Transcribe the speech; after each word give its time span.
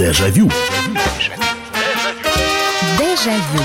Дежавю. 0.00 0.50
Дежавю. 2.98 3.60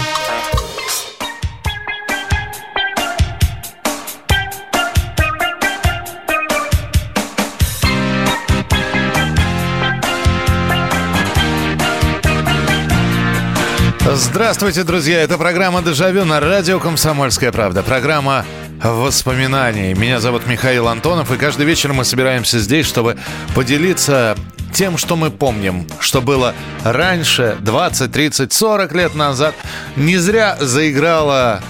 Здравствуйте, 14.13 14.83
друзья! 14.83 15.21
Это 15.21 15.37
программа 15.37 15.81
«Дежавю» 15.81 16.25
на 16.25 16.41
радио 16.41 16.81
«Комсомольская 16.81 17.53
правда». 17.53 17.81
Программа 17.81 18.45
воспоминаний. 18.83 19.93
Меня 19.93 20.19
зовут 20.19 20.45
Михаил 20.47 20.89
Антонов, 20.89 21.31
и 21.31 21.37
каждый 21.37 21.65
вечер 21.65 21.93
мы 21.93 22.03
собираемся 22.03 22.59
здесь, 22.59 22.85
чтобы 22.85 23.17
поделиться 23.55 24.35
тем, 24.75 24.97
что 24.97 25.15
мы 25.15 25.31
помним, 25.31 25.87
что 26.01 26.21
было 26.21 26.53
раньше, 26.83 27.55
20, 27.61 28.11
30, 28.11 28.51
40 28.51 28.93
лет 28.93 29.15
назад. 29.15 29.55
Не 29.95 30.17
зря 30.17 30.57
заиграла 30.59 31.63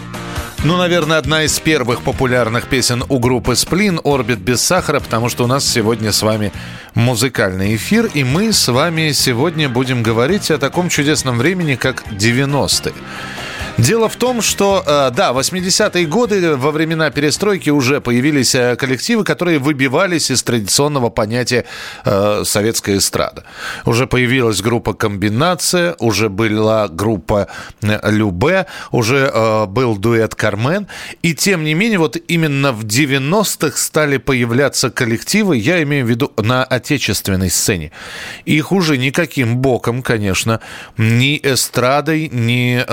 ну, 0.63 0.77
наверное, 0.77 1.19
одна 1.19 1.43
из 1.43 1.59
первых 1.59 2.01
популярных 2.01 2.67
песен 2.67 3.03
у 3.07 3.19
группы 3.19 3.55
«Сплин» 3.55 4.01
«Орбит 4.03 4.39
без 4.39 4.63
сахара», 4.63 4.99
потому 4.99 5.29
что 5.29 5.43
у 5.43 5.47
нас 5.47 5.63
сегодня 5.63 6.11
с 6.11 6.23
вами 6.23 6.51
музыкальный 6.95 7.75
эфир, 7.75 8.09
и 8.11 8.23
мы 8.23 8.51
с 8.51 8.67
вами 8.67 9.11
сегодня 9.11 9.69
будем 9.69 10.01
говорить 10.01 10.49
о 10.49 10.57
таком 10.57 10.89
чудесном 10.89 11.37
времени, 11.37 11.75
как 11.75 12.03
90-е. 12.07 12.95
Дело 13.77 14.07
в 14.07 14.15
том, 14.15 14.41
что, 14.41 14.83
э, 14.87 15.11
да, 15.13 15.33
80-е 15.33 16.05
годы 16.05 16.55
во 16.55 16.71
времена 16.71 17.09
перестройки 17.09 17.69
уже 17.69 17.99
появились 17.99 18.55
э, 18.55 18.77
коллективы, 18.77 19.25
которые 19.25 19.59
выбивались 19.59 20.31
из 20.31 20.43
традиционного 20.43 21.09
понятия 21.09 21.65
э, 22.05 22.43
советская 22.45 22.97
эстрада. 22.97 23.43
Уже 23.83 24.07
появилась 24.07 24.61
группа 24.61 24.93
«Комбинация», 24.93 25.95
уже 25.99 26.29
была 26.29 26.87
группа 26.87 27.49
«Любе», 27.81 28.65
уже 28.91 29.29
был 29.67 29.97
дуэт 29.97 30.35
«Кармен». 30.35 30.87
И 31.21 31.35
тем 31.35 31.65
не 31.65 31.73
менее, 31.73 31.99
вот 31.99 32.15
именно 32.29 32.71
в 32.71 32.85
90-х 32.85 33.77
стали 33.77 34.17
появляться 34.17 34.89
коллективы, 34.89 35.57
я 35.57 35.83
имею 35.83 36.05
в 36.05 36.09
виду 36.09 36.31
на 36.37 36.63
отечественной 36.63 37.49
сцене. 37.49 37.91
Их 38.45 38.71
уже 38.71 38.97
никаким 38.97 39.57
боком, 39.57 40.01
конечно, 40.01 40.61
ни 40.97 41.37
эстрадой, 41.43 42.29
ни 42.31 42.85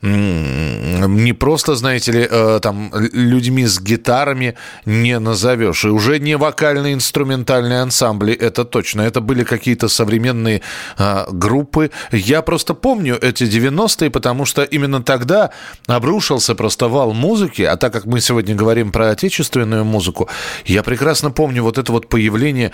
не 0.00 1.32
просто, 1.32 1.74
знаете 1.74 2.12
ли, 2.12 2.28
э, 2.30 2.60
там 2.62 2.92
людьми 3.12 3.66
с 3.66 3.80
гитарами 3.80 4.54
не 4.86 5.18
назовешь. 5.18 5.84
И 5.84 5.88
уже 5.88 6.20
не 6.20 6.36
вокальные 6.36 6.94
инструментальные 6.94 7.80
ансамбли, 7.82 8.32
это 8.32 8.64
точно. 8.64 9.02
Это 9.02 9.20
были 9.20 9.42
какие-то 9.42 9.88
современные 9.88 10.62
а, 10.96 11.26
группы. 11.30 11.90
Я 12.12 12.42
просто 12.42 12.74
помню 12.74 13.18
эти 13.20 13.44
90-е, 13.44 14.10
потому 14.10 14.44
что 14.44 14.62
именно 14.62 15.02
тогда 15.02 15.50
обрушился 15.88 16.54
просто 16.54 16.88
вал 16.88 17.12
музыки. 17.12 17.62
А 17.62 17.76
так 17.76 17.92
как 17.92 18.04
мы 18.06 18.20
сегодня 18.20 18.54
говорим 18.54 18.92
про 18.92 19.10
отечественную 19.10 19.84
музыку, 19.84 20.28
я 20.64 20.82
прекрасно 20.82 21.30
помню 21.30 21.62
вот 21.62 21.78
это 21.78 21.92
вот 21.92 22.08
появление 22.08 22.70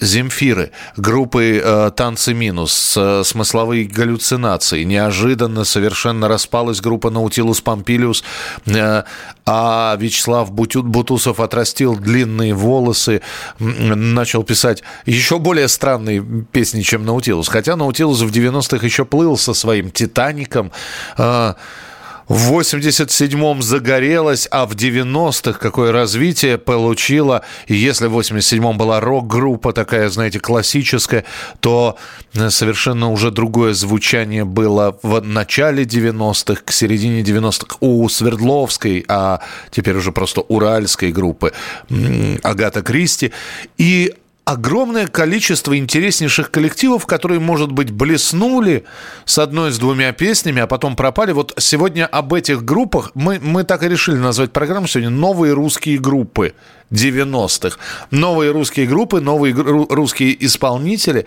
Земфиры, 0.00 0.70
группы 0.96 1.60
э, 1.62 1.90
«Танцы 1.96 2.32
минус», 2.32 2.94
э, 2.96 3.22
смысловые 3.24 3.84
галлюцинации. 3.86 4.84
Неожиданно 4.84 5.64
совершенно 5.64 6.28
распал 6.28 6.59
распалась 6.60 6.80
группа 6.80 7.10
Наутилус 7.10 7.60
Помпилиус, 7.60 8.22
э, 8.66 9.02
а 9.46 9.96
Вячеслав 9.98 10.52
Бутусов 10.52 11.40
отрастил 11.40 11.96
длинные 11.96 12.54
волосы, 12.54 13.22
начал 13.58 14.42
писать 14.42 14.82
еще 15.06 15.38
более 15.38 15.68
странные 15.68 16.22
песни, 16.52 16.82
чем 16.82 17.04
Наутилус. 17.04 17.48
Хотя 17.48 17.76
Наутилус 17.76 18.20
в 18.20 18.30
90-х 18.30 18.84
еще 18.84 19.04
плыл 19.04 19.36
со 19.36 19.54
своим 19.54 19.90
«Титаником», 19.90 20.70
э, 21.16 21.54
в 22.30 22.52
87-м 22.52 23.60
загорелась, 23.60 24.46
а 24.52 24.64
в 24.64 24.76
90-х 24.76 25.58
какое 25.58 25.90
развитие 25.90 26.58
получила. 26.58 27.42
И 27.66 27.74
если 27.74 28.06
в 28.06 28.16
87-м 28.16 28.78
была 28.78 29.00
рок-группа 29.00 29.72
такая, 29.72 30.08
знаете, 30.10 30.38
классическая, 30.38 31.24
то 31.58 31.98
э, 32.34 32.50
совершенно 32.50 33.10
уже 33.10 33.32
другое 33.32 33.74
звучание 33.74 34.44
было 34.44 34.96
в 35.02 35.20
начале 35.22 35.82
90-х, 35.82 36.62
к 36.64 36.70
середине 36.70 37.22
90-х 37.22 37.78
у 37.80 38.08
Свердловской, 38.08 39.04
а 39.08 39.40
теперь 39.72 39.96
уже 39.96 40.12
просто 40.12 40.42
уральской 40.42 41.10
группы 41.10 41.52
Агата 42.44 42.82
Кристи. 42.82 43.32
И 43.76 44.14
огромное 44.44 45.06
количество 45.06 45.76
интереснейших 45.76 46.50
коллективов, 46.50 47.06
которые, 47.06 47.40
может 47.40 47.72
быть, 47.72 47.90
блеснули 47.90 48.84
с 49.24 49.38
одной, 49.38 49.72
с 49.72 49.78
двумя 49.78 50.12
песнями, 50.12 50.62
а 50.62 50.66
потом 50.66 50.96
пропали. 50.96 51.32
Вот 51.32 51.54
сегодня 51.58 52.06
об 52.06 52.34
этих 52.34 52.64
группах 52.64 53.12
мы, 53.14 53.38
мы 53.40 53.64
так 53.64 53.82
и 53.82 53.88
решили 53.88 54.16
назвать 54.16 54.52
программу 54.52 54.86
сегодня 54.86 55.10
«Новые 55.10 55.52
русские 55.52 55.98
группы». 55.98 56.54
90-х. 56.90 57.78
Новые 58.10 58.50
русские 58.50 58.86
группы, 58.86 59.20
новые 59.20 59.54
русские 59.54 60.44
исполнители. 60.44 61.26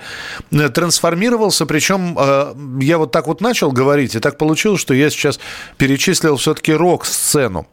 Э, 0.51 0.67
трансформировался, 0.67 1.65
причем 1.65 2.17
э, 2.19 2.53
я 2.81 2.97
вот 2.97 3.13
так 3.13 3.27
вот 3.27 3.39
начал 3.39 3.71
говорить, 3.71 4.15
и 4.15 4.19
так 4.19 4.37
получилось, 4.37 4.81
что 4.81 4.93
я 4.93 5.09
сейчас 5.09 5.39
перечислил 5.77 6.35
все-таки 6.35 6.73
рок-сцену. 6.73 7.65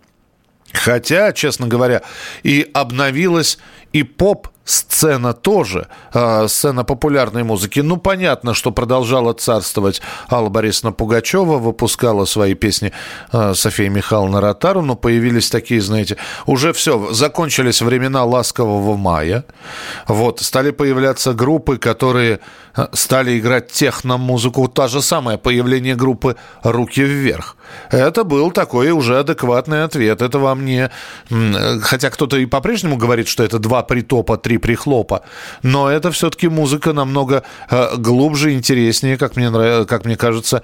Хотя, 0.72 1.32
честно 1.32 1.66
говоря, 1.66 2.02
и 2.44 2.68
обновилась 2.72 3.58
и 3.92 4.02
поп 4.02 4.48
сцена 4.70 5.32
тоже, 5.32 5.86
э, 6.14 6.48
сцена 6.48 6.84
популярной 6.84 7.42
музыки. 7.42 7.80
Ну, 7.80 7.96
понятно, 7.96 8.54
что 8.54 8.70
продолжала 8.70 9.32
царствовать 9.32 10.00
Алла 10.30 10.48
Борисовна 10.48 10.92
Пугачева, 10.92 11.58
выпускала 11.58 12.24
свои 12.24 12.54
песни 12.54 12.92
э, 13.32 13.54
София 13.54 13.90
Михайловна 13.90 14.40
Ротару, 14.40 14.82
но 14.82 14.96
появились 14.96 15.50
такие, 15.50 15.80
знаете, 15.80 16.16
уже 16.46 16.72
все, 16.72 17.12
закончились 17.12 17.82
времена 17.82 18.24
ласкового 18.24 18.96
мая. 18.96 19.44
Вот, 20.06 20.40
стали 20.40 20.70
появляться 20.70 21.32
группы, 21.32 21.78
которые 21.78 22.38
э, 22.76 22.86
стали 22.92 23.38
играть 23.38 23.72
техно-музыку. 23.72 24.68
Та 24.68 24.88
же 24.88 25.02
самое 25.02 25.36
появление 25.38 25.96
группы 25.96 26.36
«Руки 26.62 27.02
вверх». 27.02 27.56
Это 27.90 28.24
был 28.24 28.50
такой 28.50 28.90
уже 28.90 29.18
адекватный 29.18 29.84
ответ. 29.84 30.22
Это 30.22 30.38
вам 30.38 30.64
не... 30.64 30.90
Хотя 31.82 32.10
кто-то 32.10 32.36
и 32.36 32.46
по-прежнему 32.46 32.96
говорит, 32.96 33.28
что 33.28 33.44
это 33.44 33.58
два 33.58 33.79
притопа, 33.82 34.36
три 34.36 34.58
прихлопа. 34.58 35.22
Но 35.62 35.90
это 35.90 36.10
все-таки 36.10 36.48
музыка 36.48 36.92
намного 36.92 37.42
э, 37.70 37.96
глубже, 37.96 38.52
интереснее, 38.52 39.16
как 39.16 39.36
мне, 39.36 39.50
как 39.84 40.04
мне 40.04 40.16
кажется, 40.16 40.62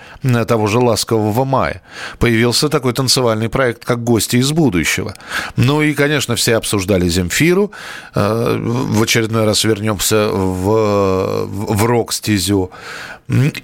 того 0.49 0.67
же 0.67 0.79
«Ласкового 0.79 1.45
мая». 1.45 1.83
Появился 2.19 2.69
такой 2.69 2.93
танцевальный 2.93 3.49
проект, 3.49 3.85
как 3.85 4.05
«Гости 4.05 4.37
из 4.37 4.53
будущего». 4.53 5.15
Ну 5.57 5.83
и, 5.83 5.95
конечно, 5.95 6.35
все 6.35 6.57
обсуждали 6.57 7.09
Земфиру. 7.09 7.73
Э, 8.15 8.57
в 8.59 9.03
очередной 9.03 9.45
раз 9.45 9.65
вернемся 9.65 10.29
в, 10.29 11.47
в 11.47 11.85
рок-стезю. 11.85 12.71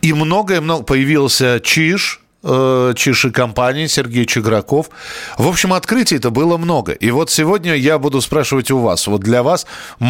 И 0.02 0.12
многое-много 0.12 0.82
появился 0.82 1.60
Чиж, 1.62 2.20
Чиши 2.42 3.30
компании, 3.30 3.86
Сергей 3.86 4.26
Чиграков. 4.26 4.90
В 5.38 5.46
общем, 5.46 5.72
открытий 5.72 6.16
это 6.16 6.30
было 6.30 6.56
много. 6.56 6.92
И 6.92 7.10
вот 7.10 7.30
сегодня 7.30 7.74
я 7.74 7.98
буду 7.98 8.20
спрашивать 8.20 8.70
у 8.70 8.78
вас, 8.78 9.06
вот 9.06 9.20
для 9.20 9.42
вас 9.42 9.66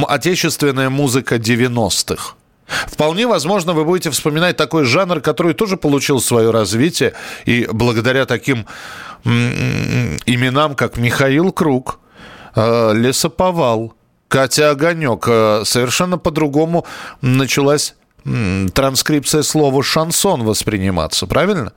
отечественная 0.08 0.88
музыка 0.88 1.36
90-х. 1.36 2.34
Вполне 2.86 3.26
возможно, 3.26 3.72
вы 3.74 3.84
будете 3.84 4.10
вспоминать 4.10 4.56
такой 4.56 4.84
жанр, 4.84 5.20
который 5.20 5.54
тоже 5.54 5.76
получил 5.76 6.20
свое 6.20 6.50
развитие. 6.50 7.12
И 7.44 7.68
благодаря 7.70 8.24
таким 8.24 8.66
именам, 9.24 10.74
как 10.74 10.96
Михаил 10.96 11.52
Круг, 11.52 12.00
э, 12.54 12.92
Лесоповал, 12.94 13.94
Катя 14.28 14.70
Огонек, 14.70 15.24
э, 15.28 15.62
совершенно 15.64 16.18
по-другому 16.18 16.86
началась 17.20 17.94
транскрипция 18.72 19.42
слова 19.42 19.82
шансон 19.82 20.44
восприниматься, 20.44 21.26
правильно? 21.26 21.72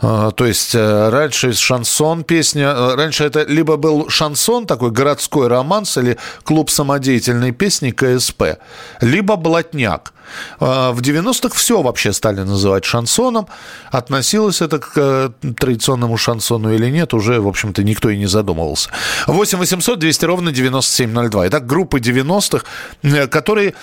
А, 0.00 0.30
то 0.30 0.46
есть 0.46 0.74
э, 0.74 1.08
раньше 1.08 1.52
шансон 1.52 2.22
песня, 2.22 2.68
э, 2.68 2.94
раньше 2.94 3.24
это 3.24 3.42
либо 3.42 3.76
был 3.76 4.08
шансон, 4.08 4.66
такой 4.66 4.90
городской 4.90 5.48
романс 5.48 5.96
или 5.96 6.18
клуб 6.44 6.70
самодеятельной 6.70 7.52
песни 7.52 7.90
КСП, 7.90 8.58
либо 9.00 9.36
блатняк. 9.36 10.12
А, 10.60 10.92
в 10.92 11.00
90-х 11.00 11.54
все 11.56 11.82
вообще 11.82 12.12
стали 12.12 12.42
называть 12.42 12.84
шансоном. 12.84 13.48
Относилось 13.90 14.60
это 14.60 14.78
к 14.78 14.92
э, 14.96 15.30
традиционному 15.56 16.16
шансону 16.16 16.72
или 16.72 16.90
нет, 16.90 17.12
уже, 17.14 17.40
в 17.40 17.48
общем-то, 17.48 17.82
никто 17.82 18.10
и 18.10 18.18
не 18.18 18.26
задумывался. 18.26 18.90
8 19.26 19.58
800 19.58 19.98
200 19.98 20.24
ровно 20.26 20.52
9702. 20.52 21.48
Итак, 21.48 21.66
группы 21.66 21.98
90-х, 21.98 22.64
которые 23.28 23.74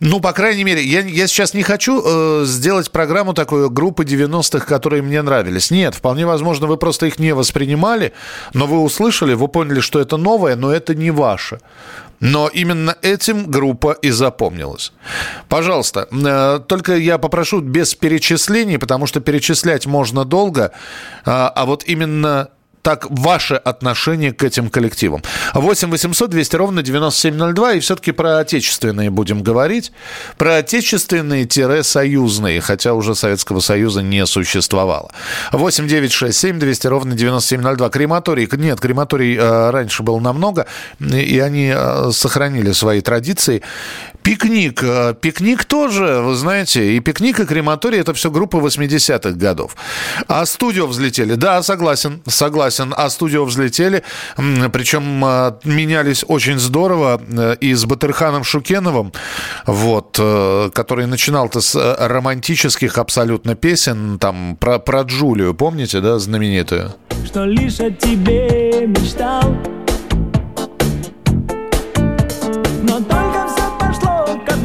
ну, 0.00 0.20
по 0.20 0.32
крайней 0.32 0.62
мере, 0.62 0.82
я, 0.82 1.00
я 1.00 1.26
сейчас 1.26 1.54
не 1.54 1.62
хочу 1.62 2.02
э, 2.04 2.44
сделать 2.44 2.90
программу 2.92 3.34
такой 3.34 3.68
группы 3.68 4.04
90-х, 4.04 4.64
которые 4.64 5.02
мне 5.02 5.22
нравились. 5.22 5.72
Нет, 5.72 5.96
вполне 5.96 6.24
возможно, 6.24 6.68
вы 6.68 6.76
просто 6.76 7.06
их 7.06 7.18
не 7.18 7.34
воспринимали, 7.34 8.12
но 8.54 8.66
вы 8.66 8.78
услышали, 8.78 9.34
вы 9.34 9.48
поняли, 9.48 9.80
что 9.80 9.98
это 9.98 10.16
новое, 10.16 10.54
но 10.54 10.72
это 10.72 10.94
не 10.94 11.10
ваше. 11.10 11.60
Но 12.20 12.48
именно 12.48 12.96
этим 13.02 13.50
группа 13.50 13.92
и 13.92 14.10
запомнилась. 14.10 14.92
Пожалуйста, 15.48 16.08
э, 16.10 16.60
только 16.66 16.96
я 16.96 17.18
попрошу 17.18 17.60
без 17.60 17.96
перечислений, 17.96 18.78
потому 18.78 19.06
что 19.06 19.20
перечислять 19.20 19.86
можно 19.86 20.24
долго, 20.24 20.70
а, 21.24 21.48
а 21.48 21.64
вот 21.66 21.82
именно 21.86 22.50
так 22.82 23.06
ваше 23.10 23.54
отношение 23.54 24.32
к 24.32 24.42
этим 24.42 24.70
коллективам. 24.70 25.22
8 25.54 25.90
800 25.90 26.30
200 26.30 26.56
ровно 26.56 26.82
9702. 26.82 27.72
И 27.74 27.80
все-таки 27.80 28.12
про 28.12 28.38
отечественные 28.38 29.10
будем 29.10 29.42
говорить. 29.42 29.92
Про 30.36 30.56
отечественные-союзные, 30.56 32.60
хотя 32.60 32.94
уже 32.94 33.14
Советского 33.14 33.60
Союза 33.60 34.02
не 34.02 34.26
существовало. 34.26 35.10
8 35.52 35.88
9 35.88 36.12
6 36.12 36.38
7 36.38 36.58
200 36.58 36.86
ровно 36.86 37.14
9702. 37.14 37.88
Крематорий. 37.90 38.48
Нет, 38.52 38.80
крематорий 38.80 39.36
э, 39.36 39.70
раньше 39.70 40.02
был 40.02 40.20
намного. 40.20 40.66
И 41.00 41.38
они 41.38 41.72
э, 41.74 42.10
сохранили 42.12 42.72
свои 42.72 43.00
традиции. 43.00 43.62
Пикник. 44.22 44.82
Э, 44.82 45.14
пикник 45.20 45.64
тоже, 45.64 46.20
вы 46.20 46.34
знаете, 46.34 46.96
и 46.96 47.00
пикник, 47.00 47.40
и 47.40 47.46
крематорий– 47.46 47.98
это 48.00 48.12
все 48.14 48.30
группа 48.30 48.56
80-х 48.58 49.30
годов. 49.30 49.76
А 50.26 50.44
студио 50.46 50.86
взлетели. 50.86 51.34
Да, 51.34 51.62
согласен, 51.62 52.22
согласен. 52.26 52.94
А 52.96 53.08
студио 53.10 53.44
взлетели, 53.44 54.02
причем 54.72 55.24
э, 55.24 55.52
менялись 55.64 56.24
очень 56.28 56.58
здорово 56.58 57.20
э, 57.26 57.56
и 57.60 57.74
с 57.74 57.84
Батырханом 57.84 58.44
Шукеновым, 58.44 59.12
вот, 59.66 60.20
который 60.74 61.06
начинал-то 61.06 61.60
с 61.60 61.96
романтических 61.98 62.98
абсолютно 62.98 63.54
песен, 63.54 64.18
там, 64.18 64.56
про, 64.56 64.78
про 64.78 65.02
Джулию, 65.02 65.54
помните, 65.54 66.00
да, 66.00 66.18
знаменитую? 66.18 66.92
Что 67.24 67.44
лишь 67.44 67.80
о 67.80 67.90
тебе 67.90 68.86
мечтал, 68.86 69.56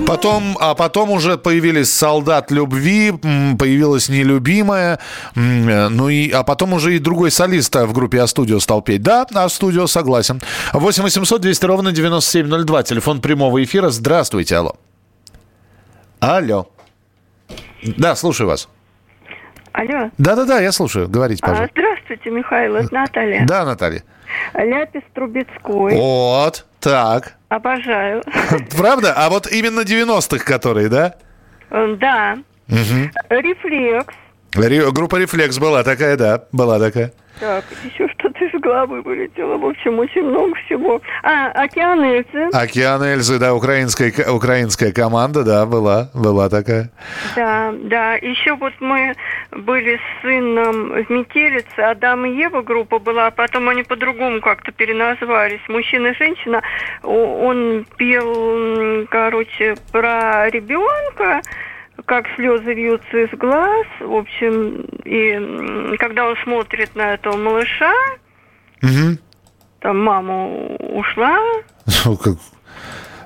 Потом, 0.05 0.57
а 0.59 0.75
потом 0.75 1.11
уже 1.11 1.37
появились 1.37 1.91
солдат 1.91 2.51
любви, 2.51 3.11
появилась 3.57 4.09
нелюбимая, 4.09 4.99
ну 5.35 6.09
и, 6.09 6.29
а 6.29 6.43
потом 6.43 6.73
уже 6.73 6.95
и 6.95 6.99
другой 6.99 7.31
солист 7.31 7.73
в 7.75 7.93
группе 7.93 8.21
А-студио 8.21 8.59
стал 8.59 8.81
петь. 8.81 9.01
Да, 9.01 9.25
А-студио, 9.33 9.87
согласен. 9.87 10.41
8 10.73 11.03
800 11.03 11.41
200 11.41 11.65
ровно 11.65 11.91
9702, 11.91 12.83
телефон 12.83 13.21
прямого 13.21 13.63
эфира. 13.63 13.89
Здравствуйте, 13.89 14.57
алло. 14.57 14.75
Алло. 16.19 16.67
Да, 17.97 18.15
слушаю 18.15 18.47
вас. 18.47 18.69
Алло. 19.71 20.11
Да-да-да, 20.17 20.59
я 20.59 20.71
слушаю. 20.71 21.09
Говорите, 21.09 21.39
а, 21.43 21.47
пожалуйста. 21.47 21.73
А, 21.75 21.79
здравствуйте, 21.79 22.29
Михаил, 22.29 22.75
это 22.75 22.93
Наталья. 22.93 23.45
Да, 23.47 23.65
Наталья. 23.65 24.03
Ляпис 24.53 25.01
Трубецкой. 25.13 25.95
Вот, 25.95 26.65
так. 26.83 27.35
Обожаю. 27.49 28.21
Правда? 28.77 29.13
А 29.15 29.29
вот 29.29 29.47
именно 29.51 29.81
90-х, 29.81 30.43
которые, 30.43 30.89
да? 30.89 31.15
Да. 31.69 32.37
Угу. 32.67 33.09
Рефлекс. 33.29 34.13
Группа 34.93 35.15
«Рефлекс» 35.15 35.57
была 35.57 35.83
такая, 35.83 36.15
да, 36.17 36.43
была 36.51 36.77
такая. 36.79 37.11
Так, 37.43 37.65
еще 37.83 38.07
что-то 38.07 38.45
из 38.45 38.57
головы 38.61 39.01
вылетело. 39.01 39.57
В 39.57 39.65
общем, 39.65 39.99
очень 39.99 40.23
много 40.23 40.55
всего. 40.65 41.01
А, 41.23 41.51
«Океан 41.51 42.01
Эльзы». 42.01 42.47
«Океан 42.53 43.03
Эльзы», 43.03 43.37
да, 43.37 43.53
украинская, 43.53 44.13
украинская 44.31 44.93
команда, 44.93 45.43
да, 45.43 45.65
была, 45.65 46.09
была 46.13 46.47
такая. 46.47 46.89
Да, 47.35 47.73
да. 47.83 48.13
Еще 48.13 48.55
вот 48.55 48.71
мы 48.79 49.13
были 49.51 49.97
с 49.97 50.21
сыном 50.21 51.03
в 51.03 51.09
«Метелице», 51.09 51.79
Адам 51.79 52.25
и 52.25 52.33
Ева 52.33 52.61
группа 52.61 52.99
была, 52.99 53.27
а 53.27 53.31
потом 53.31 53.67
они 53.67 53.83
по-другому 53.83 54.39
как-то 54.39 54.71
переназвались. 54.71 55.59
«Мужчина 55.67 56.07
и 56.07 56.15
женщина». 56.15 56.61
Он 57.03 57.85
пел, 57.97 59.05
короче, 59.09 59.75
про 59.91 60.49
ребенка, 60.49 61.41
как 62.05 62.25
слезы 62.35 62.73
льются 62.73 63.17
из 63.17 63.37
глаз, 63.37 63.87
в 63.99 64.13
общем, 64.13 64.81
и 65.05 65.97
когда 65.97 66.27
он 66.27 66.35
смотрит 66.43 66.95
на 66.95 67.13
этого 67.13 67.37
малыша, 67.37 67.93
угу. 68.81 69.17
там 69.79 69.99
мама 70.03 70.47
ушла. 70.79 71.37
Ну, 72.05 72.17
как... 72.17 72.35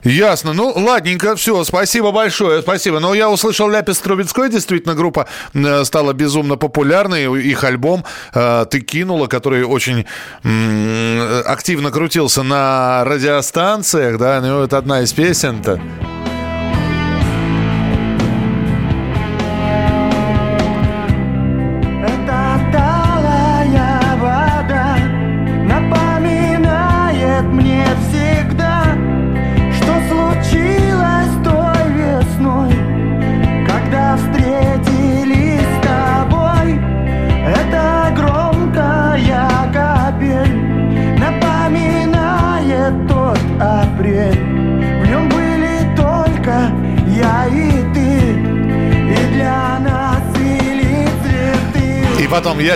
Ясно. 0.04 0.54
Ну, 0.54 0.72
ладненько, 0.76 1.36
все, 1.36 1.64
спасибо 1.64 2.12
большое, 2.12 2.62
спасибо. 2.62 3.00
Но 3.00 3.14
я 3.14 3.30
услышал 3.30 3.70
Ляпис 3.70 4.00
Трубецкой, 4.00 4.50
действительно, 4.50 4.96
группа 4.96 5.28
стала 5.84 6.14
безумно 6.14 6.56
популярной. 6.56 7.26
Их 7.42 7.64
альбом 7.64 8.06
э, 8.34 8.66
«Ты 8.70 8.82
кинула», 8.82 9.28
который 9.28 9.64
очень 9.64 10.06
активно 11.46 11.92
крутился 11.92 12.44
на 12.44 13.04
радиостанциях, 13.04 14.18
да, 14.18 14.40
ну, 14.40 14.64
это 14.64 14.78
одна 14.78 15.02
из 15.02 15.12
песен-то. 15.14 15.82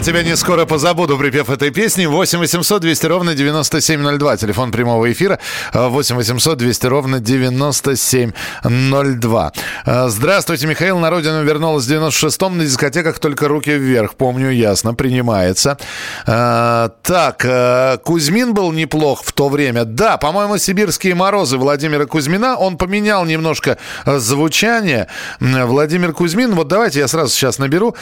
«Я 0.01 0.06
тебя 0.06 0.24
не 0.24 0.36
скоро 0.36 0.65
позабуду», 0.65 1.15
припев 1.15 1.51
этой 1.51 1.69
песни. 1.69 2.07
8 2.07 2.39
800 2.39 2.81
200 2.81 3.06
ровно 3.06 3.36
9702. 3.36 4.38
Телефон 4.38 4.71
прямого 4.71 5.12
эфира 5.12 5.38
8 5.74 6.15
800 6.15 6.57
200 6.57 6.88
ровно 6.88 7.19
9702. 7.19 9.51
Э, 9.86 10.07
здравствуйте, 10.09 10.65
Михаил. 10.65 10.98
На 10.98 11.12
родину 11.12 11.44
вернулась 11.44 11.86
в 11.86 11.92
96-м. 11.92 12.57
На 12.57 12.65
дискотеках 12.65 13.19
только 13.19 13.48
руки 13.48 13.69
вверх. 13.69 14.15
Помню, 14.15 14.50
ясно. 14.50 14.95
Принимается. 14.95 15.77
Э, 16.25 16.89
так, 17.03 17.45
э, 17.45 18.00
Кузьмин 18.03 18.56
был 18.56 18.71
неплох 18.71 19.24
в 19.24 19.31
то 19.33 19.50
время. 19.50 19.86
Да, 19.86 20.18
по-моему, 20.18 20.57
«Сибирские 20.57 21.13
морозы» 21.13 21.57
Владимира 21.57 22.07
Кузьмина. 22.07 22.56
Он 22.56 22.75
поменял 22.75 23.24
немножко 23.25 23.77
звучание. 24.07 25.06
Владимир 25.39 26.12
Кузьмин, 26.12 26.56
вот 26.56 26.68
давайте 26.68 27.01
я 27.01 27.08
сразу 27.08 27.31
сейчас 27.31 27.60
наберу. 27.60 27.96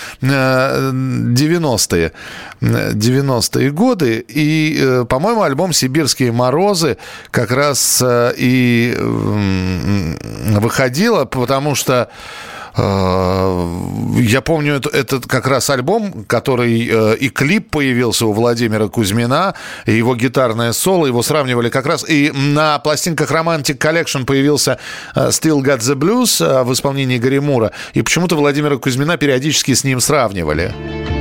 90-е, 1.90 2.12
90-е 2.62 3.72
годы. 3.72 4.26
И, 4.28 4.78
э, 4.80 5.06
по-моему, 5.06 5.42
альбом 5.44 5.74
«Сибирские 5.74 6.32
морозы» 6.32 6.98
как 7.32 7.52
раз 7.52 8.02
э, 8.06 8.34
и 8.38 8.96
выходила, 10.60 11.26
потому 11.26 11.76
что 11.76 12.10
э, 12.76 13.68
я 14.18 14.42
помню 14.42 14.76
этот, 14.76 14.94
этот 14.94 15.26
как 15.26 15.48
раз 15.48 15.70
альбом, 15.70 16.26
который 16.28 17.16
и 17.20 17.30
клип 17.30 17.70
появился 17.72 18.26
у 18.26 18.34
Владимира 18.34 18.88
Кузьмина, 18.88 19.56
и 19.86 19.94
его 19.94 20.16
гитарное 20.16 20.74
соло, 20.74 21.06
его 21.06 21.24
сравнивали 21.24 21.70
как 21.70 21.86
раз. 21.86 22.06
И 22.08 22.32
на 22.32 22.80
пластинках 22.80 23.32
Romantic 23.32 23.78
Collection 23.78 24.26
появился 24.26 24.80
Still 25.16 25.62
Got 25.62 25.80
the 25.80 25.96
Blues 25.96 26.64
в 26.64 26.74
исполнении 26.74 27.18
Гарри 27.18 27.40
Мура. 27.40 27.72
И 27.94 28.02
почему-то 28.02 28.36
Владимира 28.36 28.78
Кузьмина 28.78 29.18
периодически 29.18 29.74
с 29.74 29.84
ним 29.84 30.00
сравнивали. 30.00 31.19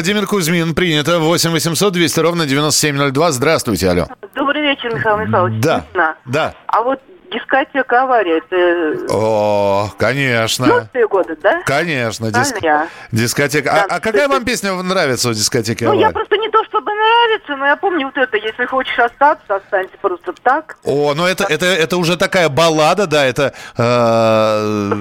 Владимир 0.00 0.26
Кузьмин, 0.26 0.74
принято. 0.74 1.18
8 1.18 1.50
800 1.50 1.92
200 1.92 2.20
ровно 2.20 2.46
9702. 2.46 3.32
Здравствуйте, 3.32 3.90
алло. 3.90 4.06
Добрый 4.34 4.62
вечер, 4.62 4.94
Михаил 4.94 5.18
Михайлович. 5.18 5.62
Да, 5.62 5.84
да. 6.24 6.54
А 6.68 6.80
вот 6.80 7.00
дискотека 7.30 8.04
«Авария» 8.04 8.38
это... 8.38 9.12
О, 9.14 9.90
конечно. 9.98 10.64
90-е 10.64 11.06
годы, 11.06 11.36
да? 11.42 11.60
Конечно. 11.66 12.32
Диск... 12.32 12.56
Дискотека. 13.12 13.70
Да, 13.70 13.82
а, 13.90 13.96
а 13.96 14.00
какая 14.00 14.26
вам 14.26 14.42
песня 14.46 14.72
нравится 14.72 15.28
у 15.28 15.32
дискотеки 15.34 15.84
«Авария»? 15.84 16.00
Ну, 16.00 16.06
я 16.06 16.12
просто 16.12 16.38
не 16.38 16.48
то 16.48 16.64
чтобы 16.64 16.90
нравится, 16.94 17.56
но 17.56 17.66
я 17.66 17.76
помню 17.76 18.06
вот 18.06 18.16
это 18.16 18.38
«Если 18.38 18.64
хочешь 18.64 18.98
остаться, 18.98 19.56
останься 19.56 19.92
просто 20.00 20.32
так». 20.42 20.78
О, 20.82 21.12
ну 21.12 21.26
это, 21.26 21.44
это, 21.44 21.66
это 21.66 21.98
уже 21.98 22.16
такая 22.16 22.48
баллада, 22.48 23.06
да, 23.06 23.26
это... 23.26 23.52
Э... 23.76 24.94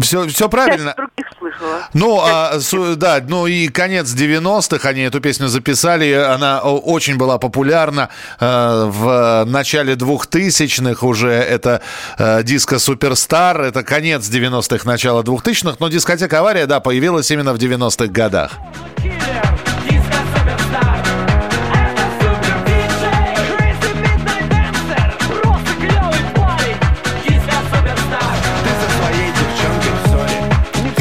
Все, 0.00 0.26
все 0.28 0.48
правильно. 0.48 0.94
других 0.96 1.26
слышала. 1.38 1.88
Ну, 1.92 2.20
а, 2.22 2.60
су- 2.60 2.96
да, 2.96 3.20
ну 3.26 3.46
и 3.46 3.68
конец 3.68 4.08
90-х, 4.14 4.88
они 4.88 5.02
эту 5.02 5.20
песню 5.20 5.48
записали, 5.48 6.12
она 6.12 6.60
очень 6.62 7.16
была 7.16 7.38
популярна 7.38 8.08
э, 8.40 8.84
в 8.88 9.44
начале 9.46 9.94
2000-х 9.94 11.06
уже, 11.06 11.30
это 11.32 11.82
э, 12.18 12.42
диско 12.42 12.78
Суперстар, 12.78 13.60
это 13.62 13.82
конец 13.82 14.28
90-х, 14.28 14.88
начало 14.88 15.22
2000-х, 15.22 15.76
но 15.78 15.88
дискотека 15.88 16.38
«Авария», 16.40 16.66
да, 16.66 16.80
появилась 16.80 17.30
именно 17.30 17.52
в 17.52 17.56
90-х 17.56 18.06
годах. 18.06 18.52
Диско 19.02 19.45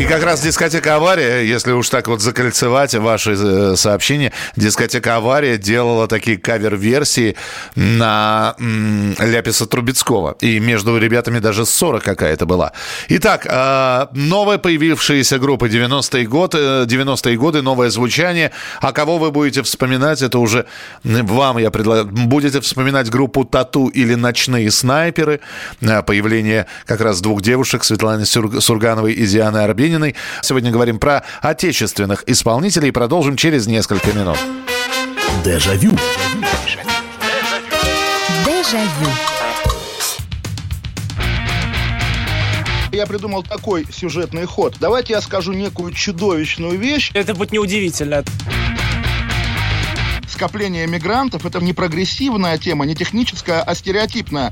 И 0.06 0.08
как 0.08 0.24
раз 0.24 0.40
дискотека 0.40 0.98
«Авария», 0.98 1.42
если 1.42 1.72
уж 1.72 1.90
так 1.90 2.08
вот 2.08 2.22
закольцевать 2.22 2.94
ваши 2.94 3.32
э, 3.32 3.76
сообщения, 3.76 4.32
дискотека 4.56 5.16
«Авария» 5.16 5.58
делала 5.58 6.08
такие 6.08 6.38
кавер-версии 6.38 7.36
на 7.74 8.56
Ляписа 8.60 9.66
Трубецкого. 9.66 10.36
И 10.42 10.60
между 10.60 10.96
ребятами 11.00 11.40
даже 11.40 11.66
ссора 11.66 12.02
какая-то 12.02 12.46
была. 12.46 12.74
Итак, 13.08 13.48
э, 13.50 14.06
новая 14.12 14.60
появившаяся 14.60 15.40
группа 15.40 15.66
90-е 15.66 16.28
годы, 16.28 16.58
90-е 16.86 17.36
годы, 17.36 17.64
новое 17.64 17.90
звучание. 17.90 18.52
А 18.82 18.92
кого 18.92 19.18
вы 19.18 19.32
будете 19.32 19.64
вспоминать, 19.64 20.22
это 20.22 20.38
уже 20.38 20.68
вам 21.04 21.58
я 21.58 21.72
предлагаю. 21.72 22.06
Будете 22.06 22.62
вспоминать 22.62 23.10
группу 23.10 23.44
«Тату» 23.44 23.88
или 23.88 24.14
«Ночные 24.14 24.70
снайперы». 24.70 25.40
Э, 25.82 26.04
Появление 26.04 26.68
как 26.86 27.02
раз 27.02 27.22
двух 27.22 27.42
девушек, 27.42 27.84
Светланы 27.84 28.28
Сургановой 28.28 29.14
и 29.14 29.26
Дианы 29.26 29.64
Арбениной. 29.96 30.16
Сегодня 30.42 30.72
говорим 30.72 31.00
про 31.00 31.24
отечественных 31.42 32.24
исполнителей. 32.28 32.92
Продолжим 32.92 33.38
через 33.38 33.68
несколько 33.68 34.12
минут. 34.12 34.38
Дежавю. 35.44 35.92
Дежавю. 38.46 39.10
Я 42.92 43.06
придумал 43.06 43.44
такой 43.44 43.86
сюжетный 43.92 44.46
ход. 44.46 44.76
Давайте 44.80 45.14
я 45.14 45.22
скажу 45.22 45.54
некую 45.54 45.94
чудовищную 45.94 46.78
вещь. 46.78 47.12
Это 47.14 47.34
будет 47.34 47.52
неудивительно. 47.52 48.24
Скопление 50.28 50.88
мигрантов– 50.88 51.46
это 51.46 51.60
не 51.60 51.74
прогрессивная 51.74 52.58
тема, 52.58 52.86
не 52.86 52.96
техническая, 52.96 53.62
а 53.62 53.76
стереотипная. 53.76 54.52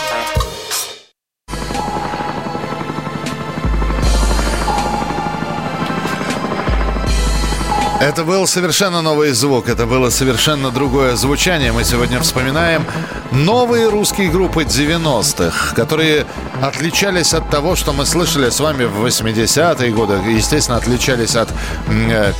Это 8.01 8.23
был 8.23 8.47
совершенно 8.47 9.03
новый 9.03 9.29
звук, 9.29 9.69
это 9.69 9.85
было 9.85 10.09
совершенно 10.09 10.71
другое 10.71 11.15
звучание. 11.15 11.71
Мы 11.71 11.83
сегодня 11.83 12.19
вспоминаем 12.19 12.83
новые 13.31 13.89
русские 13.89 14.31
группы 14.31 14.63
90-х, 14.63 15.75
которые 15.75 16.25
отличались 16.63 17.35
от 17.35 17.51
того, 17.51 17.75
что 17.75 17.93
мы 17.93 18.07
слышали 18.07 18.49
с 18.49 18.59
вами 18.59 18.85
в 18.85 19.05
80-е 19.05 19.91
годы. 19.91 20.13
Естественно, 20.31 20.79
отличались 20.79 21.35
от 21.35 21.49
э, 21.89 22.33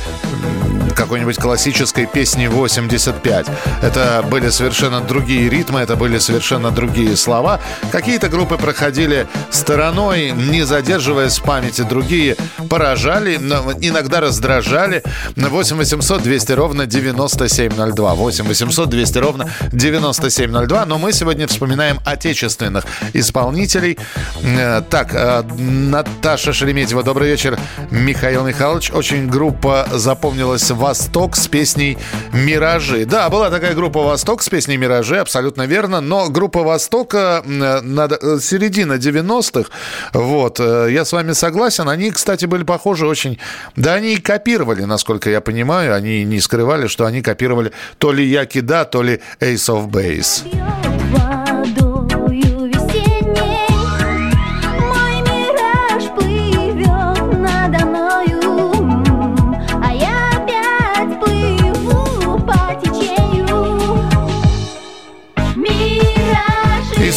какой-нибудь 0.92 1.36
классической 1.36 2.06
песни 2.06 2.46
85. 2.46 3.46
Это 3.82 4.24
были 4.30 4.50
совершенно 4.50 5.00
другие 5.00 5.48
ритмы, 5.48 5.80
это 5.80 5.96
были 5.96 6.18
совершенно 6.18 6.70
другие 6.70 7.16
слова. 7.16 7.60
Какие-то 7.90 8.28
группы 8.28 8.56
проходили 8.56 9.26
стороной, 9.50 10.30
не 10.32 10.62
задерживаясь 10.62 11.38
в 11.38 11.42
памяти. 11.42 11.82
Другие 11.82 12.36
поражали, 12.68 13.36
но 13.36 13.72
иногда 13.80 14.20
раздражали. 14.20 15.02
8 15.52 15.76
800 15.76 16.22
200 16.22 16.52
ровно 16.52 16.86
9702. 16.86 18.14
8 18.14 18.44
800 18.46 18.88
200 18.88 19.18
ровно 19.18 19.50
9702. 19.70 20.86
Но 20.86 20.96
мы 20.98 21.12
сегодня 21.12 21.46
вспоминаем 21.46 22.00
отечественных 22.06 22.86
исполнителей. 23.12 23.98
Э, 24.42 24.80
Так, 24.88 25.14
э, 25.14 25.42
Наташа 25.58 26.54
Шереметьева, 26.54 27.02
добрый 27.02 27.28
вечер. 27.30 27.58
Михаил 27.90 28.44
Михайлович. 28.44 28.90
Очень 28.92 29.28
группа 29.28 29.86
запомнилась 29.92 30.70
«Восток» 30.70 31.36
с 31.36 31.46
песней 31.48 31.98
«Миражи». 32.32 33.04
Да, 33.04 33.28
была 33.28 33.50
такая 33.50 33.74
группа 33.74 34.02
«Восток» 34.02 34.42
с 34.42 34.48
песней 34.48 34.78
«Миражи», 34.78 35.18
абсолютно 35.18 35.66
верно. 35.66 36.00
Но 36.00 36.30
группа 36.30 36.62
«Востока» 36.62 37.42
э, 37.44 37.80
надо- 37.82 38.40
середина 38.40 38.94
90-х. 38.94 39.68
Вот, 40.14 40.60
я 40.60 41.04
с 41.04 41.12
вами 41.12 41.32
согласен. 41.32 41.90
Они, 41.90 42.10
кстати, 42.10 42.46
были 42.46 42.64
похожи 42.64 43.06
очень... 43.06 43.38
Да, 43.76 43.94
они 43.94 44.14
и 44.14 44.16
копировали, 44.16 44.84
насколько 44.84 45.28
я 45.28 45.41
понимаю. 45.42 45.94
Они 45.94 46.24
не 46.24 46.40
скрывали, 46.40 46.86
что 46.86 47.04
они 47.04 47.22
копировали 47.22 47.72
то 47.98 48.12
ли 48.12 48.24
Якида, 48.24 48.84
то 48.84 49.02
ли 49.02 49.20
Ace 49.40 49.68
of 49.68 49.88
Base. 49.88 51.61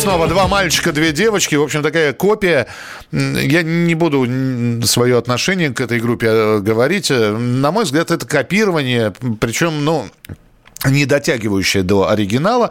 Снова 0.06 0.28
два 0.28 0.48
мальчика, 0.48 0.92
две 0.92 1.12
девочки. 1.12 1.56
В 1.56 1.64
общем, 1.64 1.82
такая 1.82 2.14
копия. 2.14 2.68
Я 3.12 3.64
не 3.64 3.96
буду 3.96 4.86
свое 4.86 5.18
отношение 5.18 5.72
к 5.72 5.82
этой 5.82 6.00
группе 6.00 6.28
э, 6.30 6.60
говорить. 6.60 7.10
Э, 7.10 7.36
На 7.36 7.72
мой 7.72 7.86
взгляд, 7.86 8.12
это 8.12 8.28
копирование. 8.28 9.14
Причем, 9.42 9.84
ну, 9.84 10.06
не 10.84 11.06
дотягивающая 11.06 11.84
до 11.84 12.10
оригинала, 12.10 12.70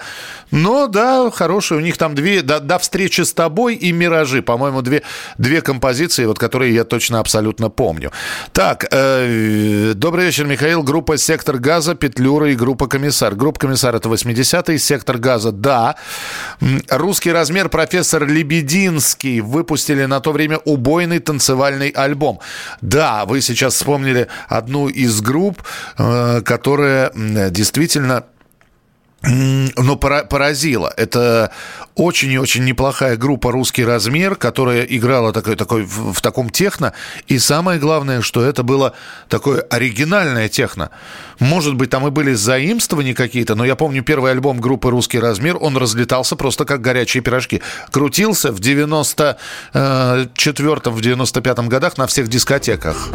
но 0.51 0.87
да, 0.87 1.31
хорошие. 1.31 1.79
У 1.79 1.81
них 1.81 1.97
там 1.97 2.15
две, 2.15 2.43
до, 2.43 2.61
до 2.61 2.79
встречи 2.79 3.23
с 3.23 3.33
тобой 3.33 3.75
и 3.75 3.93
«Миражи», 3.93 4.43
по-моему, 4.43 4.83
две, 4.83 5.03
две 5.39 5.61
композиции, 5.61 6.27
вот 6.27 6.39
которые 6.39 6.75
я 6.75 6.85
точно 6.85 7.21
абсолютно 7.21 7.71
помню. 7.71 8.13
Так, 8.53 8.87
э, 8.91 9.93
добрый 9.95 10.27
вечер, 10.27 10.47
Михаил. 10.47 10.83
Группа 10.83 11.17
«Сектор 11.19 11.59
газа», 11.59 11.95
«Петлюра» 11.95 12.51
и 12.51 12.55
группа 12.55 12.87
«Комиссар». 12.87 13.35
Группа 13.35 13.61
«Комиссар»— 13.61 13.95
это 13.97 14.09
80-й, 14.09 14.79
«Сектор 14.79 15.19
газа»— 15.19 15.53
да. 15.53 15.97
Русский 16.89 17.33
размер 17.33 17.69
профессор 17.69 18.27
Лебединский 18.27 19.41
выпустили 19.41 20.05
на 20.05 20.21
то 20.21 20.33
время 20.33 20.59
убойный 20.59 21.19
танцевальный 21.19 21.89
альбом. 21.89 22.41
Да, 22.81 23.25
вы 23.25 23.41
сейчас 23.41 23.75
вспомнили 23.75 24.29
одну 24.49 24.89
из 24.89 25.21
групп, 25.21 25.63
э, 25.99 26.43
которая 26.45 27.11
м, 27.15 27.53
действительно 28.05 28.25
но 29.77 29.97
пора- 29.97 30.25
поразило. 30.25 30.93
Это 30.99 31.51
очень 31.95 32.31
и 32.33 32.39
очень 32.39 32.65
неплохая 32.65 33.17
группа 33.17 33.53
«Русский 33.53 33.83
размер», 33.83 34.37
которая 34.37 34.83
играла 34.83 35.33
такой, 35.33 35.57
такой, 35.57 35.85
в, 35.85 36.21
таком 36.21 36.51
техно. 36.51 36.93
И 37.27 37.39
самое 37.39 37.81
главное, 37.81 38.21
что 38.21 38.45
это 38.45 38.63
было 38.63 38.93
такое 39.31 39.63
оригинальное 39.63 40.51
техно. 40.51 40.91
Может 41.39 41.75
быть, 41.75 41.89
там 41.89 42.07
и 42.07 42.11
были 42.11 42.35
заимствования 42.35 43.15
какие-то, 43.15 43.55
но 43.55 43.65
я 43.65 43.77
помню 43.77 44.03
первый 44.03 44.31
альбом 44.31 44.61
группы 44.61 44.91
«Русский 44.91 45.19
размер», 45.19 45.57
он 45.59 45.79
разлетался 45.79 46.37
просто 46.37 46.67
как 46.67 46.83
горячие 46.83 47.23
пирожки. 47.23 47.63
Крутился 47.91 48.53
в 48.53 48.61
94-м, 48.61 50.95
в 50.95 51.01
95-м 51.01 51.69
годах 51.71 51.97
на 51.97 52.07
всех 52.07 52.29
дискотеках. 52.29 53.09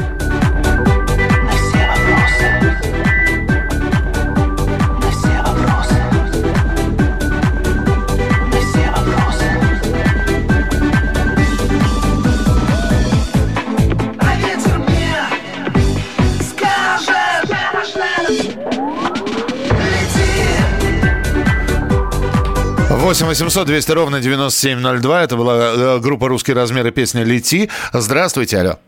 8 23.00 23.28
800 23.28 23.66
200 23.66 23.92
ровно 23.94 24.20
9702. 24.20 25.24
Это 25.24 25.38
была 25.38 25.56
э, 25.56 26.00
группа 26.00 26.28
«Русский 26.28 26.52
размер» 26.52 26.86
и 26.86 26.92
песня 26.92 27.24
«Лети». 27.24 27.70
Здравствуйте, 27.94 28.58
алло. 28.60 28.80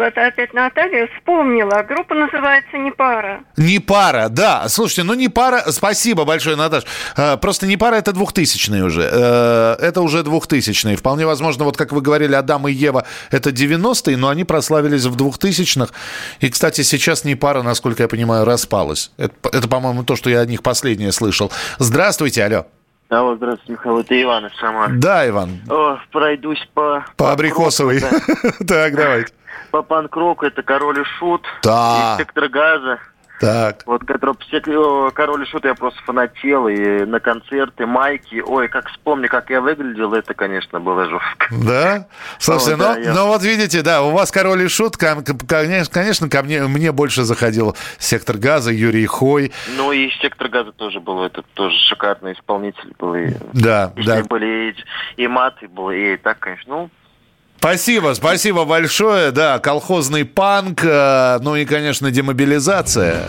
Это 0.00 0.26
опять 0.26 0.52
Наталья, 0.54 1.08
вспомнила. 1.16 1.82
Группа 1.88 2.14
называется 2.14 2.76
«Не 2.78 2.90
пара». 2.90 3.40
Не 3.56 3.78
пара, 3.78 4.28
да. 4.28 4.68
Слушайте, 4.68 5.02
ну 5.04 5.14
не 5.14 5.28
пара. 5.28 5.62
Спасибо 5.70 6.24
большое, 6.24 6.56
Наташ. 6.56 6.84
Э, 7.16 7.36
Просто 7.36 7.66
не 7.66 7.76
пара 7.76 7.96
это 7.96 8.12
двухтысячные 8.12 8.84
уже. 8.84 9.08
Э, 9.10 9.76
Это 9.80 10.00
уже 10.02 10.22
двухтысячные. 10.22 10.96
Вполне 10.96 11.26
возможно, 11.26 11.64
вот 11.64 11.76
как 11.76 11.92
вы 11.92 12.00
говорили, 12.00 12.34
Адам 12.34 12.68
и 12.68 12.72
Ева 12.72 13.04
это 13.30 13.50
90-е, 13.50 14.16
но 14.16 14.28
они 14.28 14.44
прославились 14.44 15.04
в 15.04 15.16
двухтысячных. 15.16 15.90
И, 16.40 16.48
кстати, 16.50 16.82
сейчас 16.82 17.24
не 17.24 17.34
пара, 17.34 17.62
насколько 17.62 18.02
я 18.02 18.08
понимаю, 18.08 18.44
распалась. 18.44 19.10
Это, 19.16 19.34
это, 19.52 19.68
по-моему, 19.68 20.04
то, 20.04 20.16
что 20.16 20.30
я 20.30 20.40
от 20.40 20.48
них 20.48 20.62
последнее 20.62 21.12
слышал. 21.12 21.50
Здравствуйте, 21.78 22.44
алло. 22.44 22.66
Алло, 23.08 23.36
здравствуйте, 23.36 23.72
Михаил, 23.74 23.98
это 24.00 24.20
Иван 24.20 24.46
из 24.46 24.58
Самары. 24.58 24.94
Да, 24.96 25.28
Иван. 25.28 25.60
О, 25.70 25.98
пройдусь 26.10 26.58
по... 26.74 27.04
По 27.16 27.30
абрикосовой. 27.32 28.00
Так, 28.66 28.96
давайте. 28.96 29.32
По 29.76 29.82
панк-року 29.82 30.46
это 30.46 30.62
Король 30.62 31.00
и 31.00 31.04
Шут. 31.18 31.44
Да. 31.62 32.14
И 32.16 32.22
Сектор 32.22 32.48
Газа. 32.48 32.98
Так. 33.38 33.82
Вот, 33.84 34.00
сек- 34.50 34.66
о, 34.68 35.10
Король 35.10 35.42
и 35.42 35.46
Шут 35.46 35.66
я 35.66 35.74
просто 35.74 36.00
фанател. 36.06 36.66
И 36.68 37.04
на 37.04 37.20
концерты, 37.20 37.84
майки. 37.84 38.40
Ой, 38.40 38.68
как 38.68 38.88
вспомню, 38.88 39.28
как 39.28 39.50
я 39.50 39.60
выглядел, 39.60 40.14
это, 40.14 40.32
конечно, 40.32 40.80
было 40.80 41.04
жестко. 41.04 41.48
Да? 41.62 42.06
Слушайте, 42.38 42.72
О, 42.72 42.76
да, 42.78 42.94
ну, 42.94 43.00
я- 43.02 43.12
ну 43.12 43.26
вот 43.26 43.42
видите, 43.42 43.82
да, 43.82 44.00
у 44.02 44.12
вас 44.12 44.32
король 44.32 44.62
и 44.62 44.68
шут, 44.68 44.96
ко- 44.96 45.22
ко- 45.22 45.84
конечно, 45.92 46.30
ко 46.30 46.42
мне, 46.42 46.62
мне 46.62 46.90
больше 46.90 47.24
заходил 47.24 47.76
сектор 47.98 48.38
газа, 48.38 48.72
Юрий 48.72 49.04
Хой. 49.04 49.52
Ну 49.76 49.92
и 49.92 50.08
Сектор 50.22 50.48
Газа 50.48 50.72
тоже 50.72 51.00
был, 51.00 51.22
это 51.22 51.42
тоже 51.52 51.76
шикарный 51.80 52.32
исполнитель 52.32 52.94
был. 52.98 53.14
И, 53.14 53.34
Да, 53.52 53.92
и 53.94 54.02
да. 54.06 54.22
были 54.24 54.74
и, 55.18 55.22
и 55.22 55.28
маты 55.28 55.68
был, 55.68 55.90
и 55.90 56.16
так, 56.16 56.38
конечно. 56.38 56.64
Ну, 56.74 56.90
Спасибо, 57.66 58.14
спасибо 58.14 58.64
большое. 58.64 59.32
Да, 59.32 59.58
колхозный 59.58 60.24
панк, 60.24 60.84
э, 60.84 61.38
ну 61.42 61.56
и, 61.56 61.64
конечно, 61.64 62.12
демобилизация. 62.12 63.24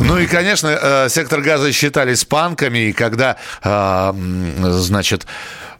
Ну 0.00 0.18
и, 0.18 0.26
конечно, 0.26 0.78
э, 0.82 1.08
сектор 1.10 1.40
газа 1.40 1.70
считались 1.70 2.24
панками, 2.24 2.88
и 2.88 2.92
когда, 2.92 3.36
э, 3.62 4.12
значит, 4.62 5.28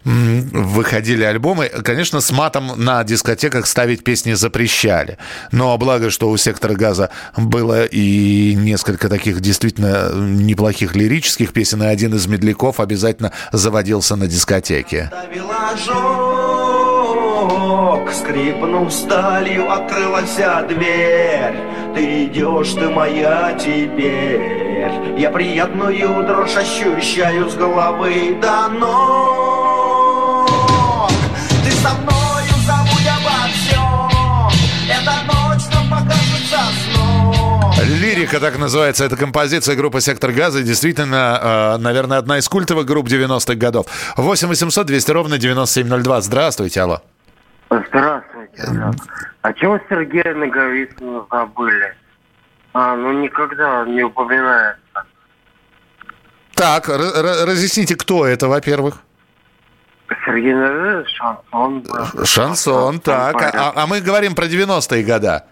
выходили 0.05 1.23
альбомы, 1.25 1.69
конечно, 1.69 2.21
с 2.21 2.31
матом 2.33 2.73
на 2.77 3.05
дискотеках 3.05 3.67
ставить 3.67 4.05
песни 4.05 4.33
запрещали. 4.33 5.19
Но 5.53 5.77
благо, 5.79 6.11
что 6.11 6.31
у 6.31 6.37
сектора 6.37 6.75
газа 6.75 7.11
было 7.37 7.85
и 7.85 8.55
несколько 8.55 9.09
таких 9.09 9.41
действительно 9.41 10.13
неплохих 10.13 10.97
лирических 10.97 11.53
песен, 11.53 11.83
и 11.83 11.87
один 11.87 12.15
из 12.15 12.27
медляков 12.27 12.81
обязательно 12.81 13.33
заводился 13.53 14.17
на 14.17 14.27
дискотеке. 14.27 15.11
Скрипнув 18.13 18.93
сталью, 18.93 19.71
открылась 19.71 20.37
дверь. 20.69 21.55
Ты 21.95 22.25
идешь, 22.25 22.73
ты 22.73 22.89
моя 22.89 23.53
теперь. 23.59 25.19
Я 25.19 25.31
приятную 25.31 26.27
дрожь 26.27 26.57
ощущаю 26.57 27.49
с 27.49 27.55
головы 27.55 28.39
до 28.41 28.69
ног. 28.69 29.62
Ты 31.83 31.89
со 31.89 31.95
мною 31.95 32.55
забудь 32.65 33.09
обо 33.09 33.49
всем. 33.53 34.49
Эта 34.89 35.15
ночь 35.27 35.63
нам 35.75 35.91
покажется 35.91 36.61
сном. 36.85 37.73
Лирика, 38.01 38.39
так 38.39 38.59
называется 38.59 39.05
эта 39.05 39.17
композиция 39.17 39.75
группы 39.75 40.01
«Сектор 40.01 40.31
газа». 40.31 40.63
Действительно, 40.63 41.41
э, 41.43 41.77
наверное, 41.79 42.19
одна 42.19 42.39
из 42.39 42.49
культовых 42.49 42.87
групп 42.87 43.09
90-х 43.09 43.55
годов. 43.57 43.87
8 44.17 44.49
800 44.49 44.87
200 44.87 45.11
ровно 45.11 45.39
9702. 45.39 46.21
Здравствуйте, 46.21 46.81
алло. 46.83 47.01
Здравствуйте, 47.71 48.63
Олег. 48.63 48.95
А 49.43 49.53
чего 49.53 49.81
Сергея 49.89 50.35
Наговицына 50.35 51.25
забыли? 51.31 51.95
А, 52.75 52.95
ну 52.95 53.13
никогда 53.13 53.85
не 53.87 54.05
упоминается. 54.05 54.79
Так, 56.55 56.89
разъясните, 56.89 57.97
кто 57.97 58.25
это, 58.25 58.47
во-первых? 58.47 58.99
Сергей 60.25 60.55
шансон. 61.17 61.85
Шансон, 62.25 63.01
так. 63.01 63.41
А, 63.43 63.51
а- 63.55 63.73
а 63.83 63.87
мы 63.87 64.01
говорим 64.01 64.35
про 64.35 64.47
90-е 64.47 65.03
года 65.05 65.45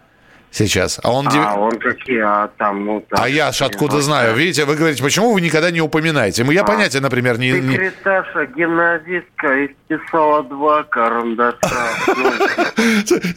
сейчас. 0.50 1.00
А 1.02 1.12
он... 1.12 1.28
А, 1.32 1.54
он 1.56 1.78
какие, 1.78 2.20
а 2.20 2.48
там, 2.58 2.84
ну 2.84 3.04
там... 3.08 3.22
А 3.22 3.28
я 3.28 3.52
ж 3.52 3.62
откуда 3.62 4.00
знаю? 4.00 4.34
Видите, 4.34 4.64
вы 4.64 4.74
говорите, 4.76 5.02
почему 5.02 5.32
вы 5.32 5.40
никогда 5.40 5.70
не 5.70 5.80
упоминаете? 5.80 6.44
Я 6.50 6.64
понятия, 6.64 7.00
например, 7.00 7.38
не... 7.38 7.52
Секретарша, 7.52 8.46
гимназистка, 8.46 9.66
исписала 9.66 10.42
два 10.44 10.82
карандаша. 10.84 11.58
Ну, 12.16 12.32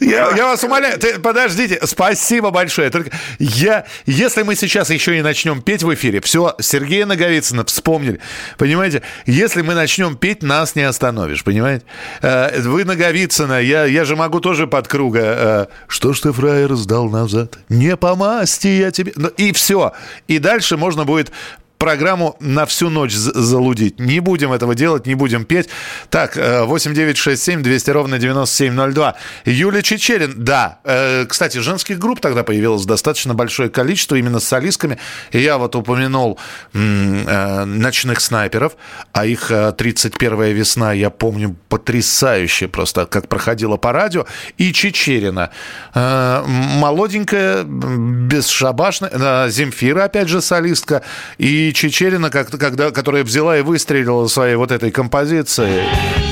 Я, 0.00 0.30
вас 0.46 0.62
умоляю, 0.64 0.98
подождите, 1.22 1.80
спасибо 1.84 2.50
большое. 2.50 2.90
Только 2.90 3.10
я, 3.38 3.84
если 4.06 4.42
мы 4.42 4.54
сейчас 4.54 4.90
еще 4.90 5.18
и 5.18 5.22
начнем 5.22 5.62
петь 5.62 5.82
в 5.82 5.92
эфире, 5.94 6.20
все, 6.20 6.54
Сергея 6.60 7.06
Наговицына 7.06 7.64
вспомнили, 7.64 8.20
понимаете? 8.58 9.02
Если 9.26 9.62
мы 9.62 9.74
начнем 9.74 10.16
петь, 10.16 10.42
нас 10.42 10.74
не 10.76 10.82
остановишь, 10.82 11.44
понимаете? 11.44 11.84
Э, 12.22 12.60
Вы 12.60 12.84
Наговицына, 12.84 13.60
я, 13.60 13.84
я 13.84 14.04
же 14.04 14.16
могу 14.16 14.40
тоже 14.40 14.66
под 14.66 14.88
круга. 14.88 15.20
э, 15.22 15.66
Что 15.88 16.12
ж 16.12 16.20
ты, 16.20 16.32
фраер, 16.32 16.74
сдал 16.74 17.03
назад? 17.10 17.58
Не 17.68 17.96
по 17.96 18.14
масти 18.14 18.68
я 18.68 18.90
тебе... 18.90 19.12
Ну, 19.16 19.28
И 19.36 19.52
все. 19.52 19.92
И 20.28 20.38
дальше 20.38 20.76
можно 20.76 21.04
будет 21.04 21.32
программу 21.84 22.34
на 22.40 22.64
всю 22.64 22.88
ночь 22.88 23.12
залудить. 23.12 24.00
Не 24.00 24.20
будем 24.20 24.52
этого 24.52 24.74
делать, 24.74 25.06
не 25.06 25.14
будем 25.14 25.44
петь. 25.44 25.68
Так, 26.08 26.38
э, 26.38 26.62
8967 26.64 27.62
200 27.62 27.90
ровно 27.90 28.18
9702. 28.18 29.14
Юлия 29.44 29.82
Чечерин, 29.82 30.32
да. 30.38 30.78
Э, 30.84 31.26
Кстати, 31.26 31.58
женских 31.58 31.98
групп 31.98 32.20
тогда 32.20 32.42
появилось 32.42 32.86
достаточно 32.86 33.34
большое 33.34 33.68
количество, 33.68 34.14
именно 34.16 34.40
с 34.40 34.44
солистками. 34.48 34.96
Я 35.30 35.58
вот 35.58 35.76
упомянул 35.76 36.38
э, 36.72 37.64
«Ночных 37.66 38.20
снайперов», 38.20 38.76
а 39.12 39.26
их 39.26 39.50
э, 39.50 39.74
31-я 39.76 40.52
весна, 40.54 40.94
я 40.94 41.10
помню, 41.10 41.54
потрясающе 41.68 42.66
просто, 42.68 43.04
как 43.04 43.28
проходила 43.28 43.76
по 43.76 43.92
радио. 43.92 44.24
И 44.56 44.72
Чечерина. 44.72 45.50
Э, 45.94 46.42
Молоденькая, 46.46 47.64
бесшабашная. 47.64 49.10
э, 49.12 49.50
Земфира, 49.50 50.04
опять 50.04 50.28
же, 50.28 50.40
солистка. 50.40 51.02
И 51.36 51.73
Чечерина, 51.74 52.30
как 52.30 52.50
когда, 52.50 52.90
которая 52.90 53.24
взяла 53.24 53.58
и 53.58 53.62
выстрелила 53.62 54.26
своей 54.28 54.56
вот 54.56 54.70
этой 54.70 54.90
композицией. 54.90 56.23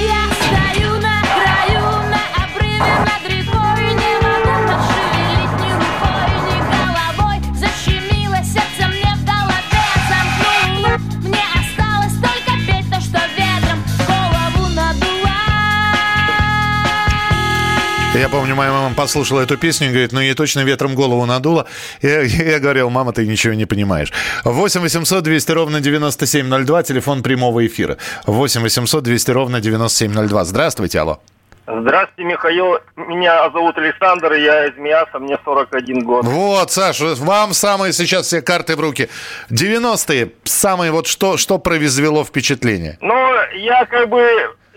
Я 18.23 18.29
помню, 18.29 18.55
моя 18.55 18.71
мама 18.71 18.95
послушала 18.95 19.41
эту 19.41 19.59
песню 19.59 19.89
и 19.89 19.91
говорит, 19.91 20.13
ну 20.13 20.21
ей 20.21 20.35
точно 20.35 20.61
ветром 20.61 20.95
голову 20.95 21.27
надуло. 21.27 21.67
Я, 22.03 22.21
я 22.53 22.61
говорил, 22.61 22.89
мама, 22.89 23.13
ты 23.13 23.27
ничего 23.27 23.55
не 23.55 23.67
понимаешь. 23.67 24.13
8 24.45 24.81
800 24.81 25.25
200 25.25 25.51
ровно 25.51 25.81
9702, 25.81 26.85
телефон 26.85 27.25
прямого 27.25 27.67
эфира. 27.67 27.97
8 28.27 28.63
800 28.63 29.03
200 29.03 29.31
ровно 29.33 29.61
9702. 29.61 30.45
Здравствуйте, 30.45 31.01
алло. 31.01 31.19
Здравствуйте, 31.67 32.23
Михаил. 32.23 32.79
Меня 32.95 33.51
зовут 33.51 33.77
Александр, 33.77 34.35
я 34.35 34.67
из 34.67 34.77
Миаса, 34.77 35.19
мне 35.19 35.37
41 35.45 36.05
год. 36.05 36.25
Вот, 36.25 36.71
Саша, 36.71 37.17
вам 37.17 37.53
самые 37.53 37.93
сейчас 37.93 38.27
все 38.27 38.41
карты 38.41 38.77
в 38.77 38.81
руки. 38.81 39.09
90-е, 39.51 40.31
самые 40.45 40.93
вот 40.93 41.09
что, 41.09 41.37
что 41.37 41.59
произвело 41.59 42.23
впечатление? 42.23 42.99
Ну, 43.01 43.15
я 43.57 43.85
как 43.87 44.09
бы 44.09 44.23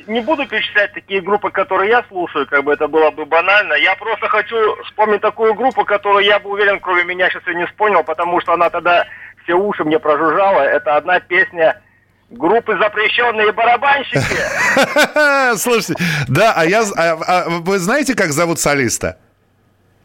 не 0.07 0.21
буду 0.21 0.47
перечислять 0.47 0.93
такие 0.93 1.21
группы, 1.21 1.49
которые 1.51 1.89
я 1.89 2.03
слушаю, 2.09 2.45
как 2.47 2.63
бы 2.63 2.73
это 2.73 2.87
было 2.87 3.11
бы 3.11 3.25
банально. 3.25 3.73
Я 3.73 3.95
просто 3.95 4.27
хочу 4.27 4.55
вспомнить 4.85 5.21
такую 5.21 5.53
группу, 5.53 5.83
которую 5.85 6.23
я 6.25 6.39
бы 6.39 6.49
уверен, 6.51 6.79
кроме 6.79 7.03
меня 7.03 7.29
сейчас 7.29 7.47
и 7.47 7.55
не 7.55 7.65
вспомнил, 7.65 8.03
потому 8.03 8.39
что 8.41 8.53
она 8.53 8.69
тогда 8.69 9.05
все 9.43 9.53
уши 9.53 9.83
мне 9.83 9.99
прожужжала. 9.99 10.61
Это 10.61 10.95
одна 10.97 11.19
песня 11.19 11.81
группы 12.29 12.77
«Запрещенные 12.77 13.51
барабанщики». 13.51 14.19
Слушайте, 15.57 15.95
да, 16.27 16.53
а 16.55 16.65
я, 16.65 16.81
а- 16.95 17.17
а 17.27 17.49
вы 17.49 17.77
знаете, 17.79 18.15
как 18.15 18.31
зовут 18.31 18.59
солиста? 18.59 19.17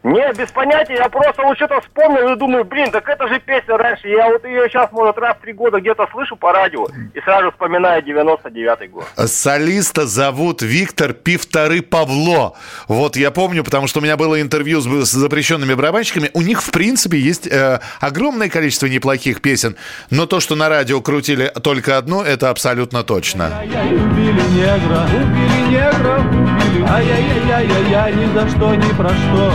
Не, 0.03 0.33
без 0.33 0.51
понятия, 0.51 0.95
я 0.95 1.09
просто 1.09 1.43
вот 1.43 1.55
что-то 1.57 1.79
вспомнил 1.81 2.33
и 2.33 2.35
думаю, 2.35 2.65
блин, 2.65 2.89
так 2.89 3.07
это 3.07 3.27
же 3.27 3.39
песня 3.39 3.77
раньше. 3.77 4.07
Я 4.07 4.29
вот 4.29 4.43
ее 4.45 4.67
сейчас, 4.67 4.91
может, 4.91 5.17
раз 5.19 5.37
в 5.37 5.41
три 5.41 5.53
года 5.53 5.79
где-то 5.79 6.07
слышу 6.11 6.35
по 6.35 6.51
радио 6.51 6.87
и 7.13 7.21
сразу 7.21 7.51
вспоминаю 7.51 8.01
99-й 8.03 8.87
год. 8.87 9.05
Солиста 9.15 10.07
зовут 10.07 10.63
Виктор 10.63 11.13
Пивторы 11.13 11.83
Павло. 11.83 12.55
Вот 12.87 13.15
я 13.15 13.29
помню, 13.29 13.63
потому 13.63 13.85
что 13.85 13.99
у 13.99 14.01
меня 14.01 14.17
было 14.17 14.41
интервью 14.41 14.81
с, 14.81 14.85
с 14.85 15.11
запрещенными 15.11 15.75
барабанщиками. 15.75 16.31
У 16.33 16.41
них, 16.41 16.63
в 16.63 16.71
принципе, 16.71 17.19
есть 17.19 17.45
э, 17.45 17.79
огромное 17.99 18.49
количество 18.49 18.87
неплохих 18.87 19.41
песен. 19.41 19.75
Но 20.09 20.25
то, 20.25 20.39
что 20.39 20.55
на 20.55 20.67
радио 20.67 20.99
крутили 21.01 21.51
только 21.61 21.97
одну, 21.99 22.23
это 22.23 22.49
абсолютно 22.49 23.03
точно. 23.03 23.61
Убили 23.61 24.41
негра, 24.49 25.05
убили 25.05 25.69
негра, 25.69 26.19
убили. 26.19 26.40
Ай-яй-яй-яй-яй, 26.79 28.13
ни 28.15 28.33
за 28.33 28.49
что, 28.49 28.75
ни 28.75 28.93
про 28.93 29.09
что. 29.09 29.53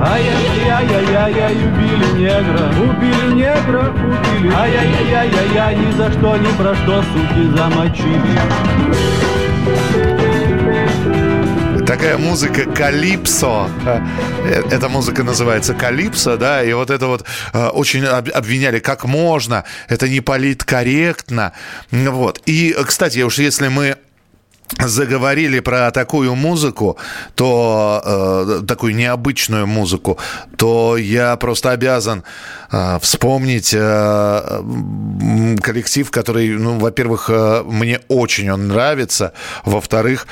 Ай-яй-яй-яй-яй, 0.00 1.54
убили 1.56 2.20
негра, 2.20 2.68
убили 2.80 3.34
негра, 3.34 3.88
убили. 3.90 4.52
Ай-яй-яй-яй-яй, 4.54 5.76
ни 5.76 5.90
за 5.96 6.10
что, 6.12 6.36
ни 6.36 6.52
про 6.56 6.74
что, 6.76 7.02
суки 7.02 7.56
замочили. 7.56 8.38
Такая 11.86 12.18
музыка 12.18 12.64
калипсо. 12.70 13.66
Э, 13.86 14.62
Эта 14.70 14.88
музыка 14.90 15.24
называется 15.24 15.72
калипсо, 15.74 16.36
да, 16.36 16.62
и 16.62 16.72
вот 16.74 16.90
это 16.90 17.06
вот 17.06 17.24
э, 17.54 17.66
очень 17.68 18.04
об- 18.04 18.28
обвиняли, 18.34 18.78
как 18.78 19.04
можно, 19.06 19.64
это 19.88 20.06
не 20.06 20.20
политкорректно. 20.20 21.52
Вот. 21.90 22.42
И, 22.44 22.76
кстати, 22.86 23.20
уж 23.22 23.38
если 23.38 23.68
мы 23.68 23.96
заговорили 24.78 25.60
про 25.60 25.90
такую 25.90 26.34
музыку, 26.34 26.98
то 27.34 28.02
э, 28.04 28.66
такую 28.66 28.94
необычную 28.94 29.66
музыку, 29.66 30.18
то 30.56 30.96
я 30.96 31.36
просто 31.36 31.70
обязан 31.70 32.22
э, 32.70 32.98
вспомнить 33.00 33.74
э, 33.74 34.62
коллектив, 35.60 36.10
который, 36.10 36.50
ну, 36.50 36.78
во-первых, 36.78 37.30
э, 37.30 37.62
мне 37.64 38.00
очень 38.08 38.50
он 38.50 38.68
нравится, 38.68 39.32
во-вторых, 39.64 40.26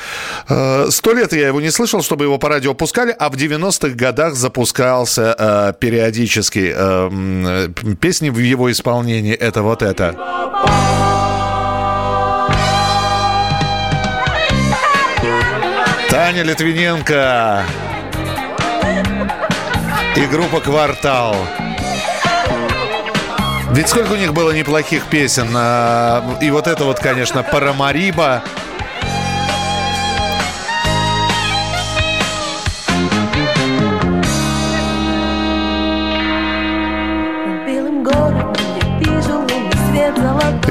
э, 0.48 0.86
сто 0.90 1.12
лет 1.12 1.32
я 1.32 1.48
его 1.48 1.60
не 1.60 1.70
слышал, 1.70 2.02
чтобы 2.02 2.24
его 2.24 2.38
по 2.38 2.48
радио 2.48 2.74
пускали, 2.74 3.14
а 3.18 3.30
в 3.30 3.34
90-х 3.34 3.94
годах 3.96 4.34
запускался 4.34 5.34
э, 5.38 5.72
периодически 5.80 6.72
э, 6.74 7.10
э, 7.10 7.94
песни 8.00 8.30
в 8.30 8.38
его 8.38 8.70
исполнении. 8.70 9.34
Это 9.34 9.62
вот 9.62 9.82
это. 9.82 11.05
Таня 16.26 16.42
Литвиненко 16.42 17.62
и 20.16 20.26
группа 20.26 20.60
«Квартал». 20.60 21.36
Ведь 23.70 23.88
сколько 23.88 24.14
у 24.14 24.16
них 24.16 24.34
было 24.34 24.50
неплохих 24.50 25.04
песен. 25.04 25.46
а, 25.54 26.36
И 26.40 26.50
вот 26.50 26.66
это 26.66 26.82
вот, 26.82 26.98
конечно, 26.98 27.44
«Парамариба». 27.44 28.42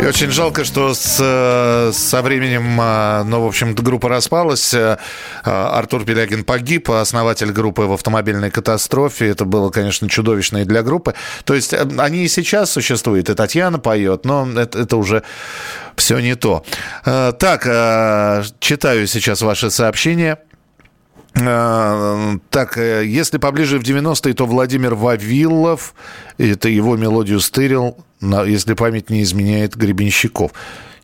Очень 0.05 0.31
жалко, 0.31 0.63
что 0.63 0.93
с, 0.93 1.17
э, 1.19 1.91
со 1.93 2.21
временем, 2.21 2.77
а, 2.79 3.23
ну, 3.23 3.41
в 3.41 3.47
общем, 3.47 3.73
группа 3.73 4.09
распалась. 4.09 4.73
Э, 4.73 4.97
а, 5.43 5.77
Артур 5.77 6.05
Пелягин 6.05 6.43
погиб, 6.43 6.91
основатель 6.91 7.51
группы 7.51 7.83
в 7.83 7.93
автомобильной 7.93 8.51
катастрофе. 8.51 9.29
Это 9.29 9.45
было, 9.45 9.69
конечно, 9.69 10.07
чудовищно 10.09 10.59
и 10.59 10.63
для 10.65 10.83
группы. 10.83 11.15
То 11.43 11.53
есть 11.53 11.73
э, 11.73 11.87
они 11.97 12.23
и 12.23 12.27
сейчас 12.27 12.71
существуют, 12.71 13.29
и 13.29 13.33
Татьяна 13.33 13.79
поет, 13.79 14.25
но 14.25 14.47
это, 14.55 14.79
это 14.79 14.97
уже 14.97 15.23
все 15.95 16.19
не 16.19 16.35
то. 16.35 16.63
Э, 17.05 17.33
Так, 17.37 17.65
э, 17.65 18.43
читаю 18.59 19.07
сейчас 19.07 19.41
ваши 19.41 19.71
сообщения. 19.71 20.37
Э, 21.35 22.37
Так, 22.49 22.77
э, 22.77 23.05
если 23.05 23.37
поближе 23.37 23.77
в 23.79 23.83
90-е, 23.83 24.33
то 24.33 24.45
Владимир 24.45 24.95
Вавилов, 24.95 25.93
это 26.37 26.69
его 26.69 26.95
мелодию 26.95 27.39
стырил, 27.39 27.97
если 28.21 28.73
память 28.73 29.09
не 29.09 29.21
изменяет, 29.23 29.75
Гребенщиков. 29.75 30.51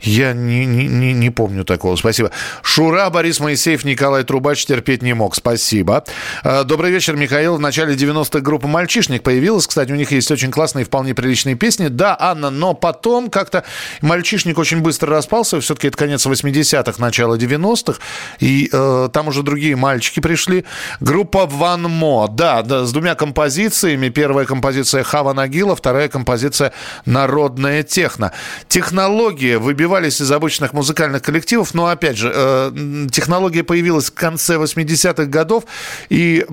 Я 0.02 0.34
не, 0.34 0.66
не, 0.66 1.14
не, 1.14 1.30
помню 1.30 1.64
такого. 1.64 1.96
Спасибо. 1.96 2.32
Шура, 2.64 3.10
Борис 3.10 3.40
Моисеев, 3.40 3.84
Николай 3.84 4.24
Трубач 4.24 4.66
терпеть 4.66 5.02
не 5.02 5.14
мог. 5.14 5.36
Спасибо. 5.36 6.04
Э, 6.44 6.64
Добрый 6.64 6.92
вечер, 6.92 7.16
Михаил. 7.16 7.58
В 7.58 7.60
начале 7.60 7.94
90-х 7.96 8.40
группа 8.40 8.68
«Мальчишник» 8.68 9.24
появилась. 9.24 9.68
Кстати, 9.68 9.92
у 9.92 9.96
них 9.96 10.12
есть 10.12 10.32
очень 10.32 10.52
классные, 10.52 10.86
вполне 10.86 11.14
приличные 11.14 11.56
песни. 11.56 11.88
Да, 11.88 12.18
Анна, 12.20 12.50
но 12.50 12.74
потом 12.74 13.30
как-то 13.30 13.64
«Мальчишник» 14.02 14.58
очень 14.58 14.82
быстро 14.82 15.12
распался. 15.12 15.60
Все-таки 15.62 15.88
это 15.88 15.98
конец 15.98 16.26
80-х, 16.26 16.94
начало 16.98 17.36
90-х. 17.36 18.00
И 18.40 18.70
э, 18.72 19.10
там 19.14 19.28
уже 19.28 19.44
другие 19.44 19.76
мальчики 19.76 20.20
пришли. 20.20 20.66
Группа 21.00 21.46
«Ван 21.46 21.84
Мо». 21.84 22.28
Да, 22.28 22.64
да, 22.64 22.86
с 22.86 22.92
двумя 22.92 23.16
композициями. 23.16 24.10
Первая 24.10 24.46
композиция 24.46 25.04
«Хава 25.04 25.34
Нагила», 25.34 25.76
вторая 25.76 26.10
композиция 26.10 26.74
«Народная 27.06 27.84
техно». 27.84 28.32
Технологии 28.68 29.56
выбивались 29.92 30.22
из 30.22 30.32
обычных 30.32 30.74
музыкальных 30.74 31.22
коллективов, 31.22 31.74
но, 31.74 31.88
опять 31.88 32.18
же, 32.18 32.32
э, 32.34 33.08
технология 33.12 33.64
появилась 33.64 34.10
в 34.10 34.14
конце 34.14 34.56
80-х 34.56 35.26
годов, 35.26 35.66
и 36.10 36.46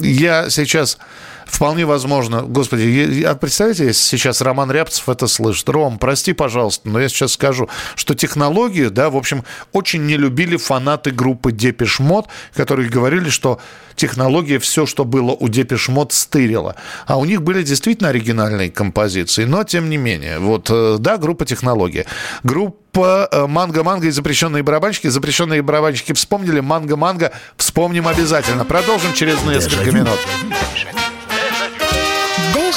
я 0.00 0.50
сейчас... 0.50 0.98
Вполне 1.46 1.84
возможно. 1.84 2.42
Господи, 2.42 2.82
я- 2.82 3.34
представляете, 3.34 3.86
если 3.86 4.02
сейчас 4.02 4.40
Роман 4.40 4.70
Рябцев 4.70 5.08
это 5.08 5.26
слышит. 5.26 5.68
Ром, 5.68 5.98
прости, 5.98 6.32
пожалуйста, 6.32 6.88
но 6.88 7.00
я 7.00 7.08
сейчас 7.08 7.32
скажу, 7.32 7.68
что 7.94 8.14
технологию, 8.14 8.90
да, 8.90 9.10
в 9.10 9.16
общем, 9.16 9.44
очень 9.72 10.06
не 10.06 10.16
любили 10.16 10.56
фанаты 10.56 11.10
группы 11.10 11.52
Depeche 11.52 12.00
Mode, 12.00 12.28
которые 12.54 12.88
говорили, 12.88 13.28
что 13.28 13.60
технология 13.96 14.58
все, 14.58 14.86
что 14.86 15.04
было 15.04 15.32
у 15.32 15.48
Depeche 15.48 15.88
Mode, 15.88 16.12
стырила. 16.12 16.76
А 17.06 17.18
у 17.18 17.24
них 17.24 17.42
были 17.42 17.62
действительно 17.62 18.08
оригинальные 18.10 18.70
композиции, 18.70 19.44
но 19.44 19.64
тем 19.64 19.90
не 19.90 19.96
менее. 19.96 20.38
Вот, 20.38 20.68
э, 20.70 20.96
да, 20.98 21.18
группа 21.18 21.44
технология. 21.44 22.06
Группа 22.42 23.28
э, 23.30 23.46
Манго-Манго 23.46 24.06
и 24.06 24.10
запрещенные 24.10 24.62
барабанщики. 24.62 25.08
Запрещенные 25.08 25.62
барабанщики 25.62 26.12
вспомнили. 26.12 26.60
Манго-Манго 26.60 27.32
вспомним 27.56 28.08
обязательно. 28.08 28.64
Продолжим 28.64 29.12
через 29.14 29.42
несколько 29.44 29.90
минут. 29.92 30.18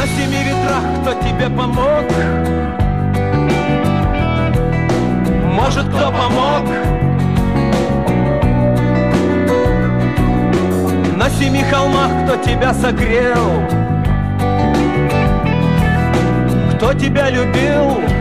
На 0.00 0.06
семи 0.06 0.42
ветрах 0.42 0.82
кто 1.02 1.12
тебе 1.12 1.50
помог? 1.50 2.06
Может, 5.44 5.88
кто 5.88 6.10
помог? 6.10 6.66
На 11.18 11.28
семи 11.28 11.62
холмах 11.64 12.10
кто 12.24 12.36
тебя 12.36 12.72
согрел? 12.72 13.62
Кто 16.74 16.94
тебя 16.94 17.28
любил? 17.28 18.19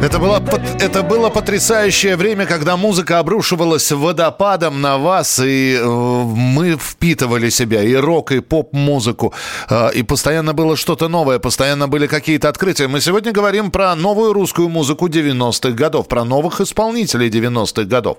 Это, 0.00 0.20
была, 0.20 0.38
пот- 0.38 0.80
это 0.80 1.02
было 1.02 1.28
потрясающее 1.28 2.14
время, 2.14 2.46
когда 2.46 2.76
музыка 2.76 3.18
обрушивалась 3.18 3.90
водопадом 3.90 4.80
на 4.80 4.96
вас, 4.96 5.40
и 5.40 5.76
э, 5.76 5.84
мы 5.84 6.76
впитывали 6.76 7.50
себя, 7.50 7.82
и 7.82 7.94
рок, 7.96 8.30
и 8.30 8.38
поп-музыку, 8.38 9.34
э, 9.68 9.90
и 9.94 10.04
постоянно 10.04 10.52
было 10.52 10.76
что-то 10.76 11.08
новое, 11.08 11.40
постоянно 11.40 11.88
были 11.88 12.06
какие-то 12.06 12.48
открытия. 12.48 12.86
Мы 12.86 13.00
сегодня 13.00 13.32
говорим 13.32 13.72
про 13.72 13.96
новую 13.96 14.34
русскую 14.34 14.68
музыку 14.68 15.08
90-х 15.08 15.70
годов, 15.70 16.06
про 16.06 16.24
новых 16.24 16.60
исполнителей 16.60 17.28
90-х 17.28 17.82
годов. 17.82 18.18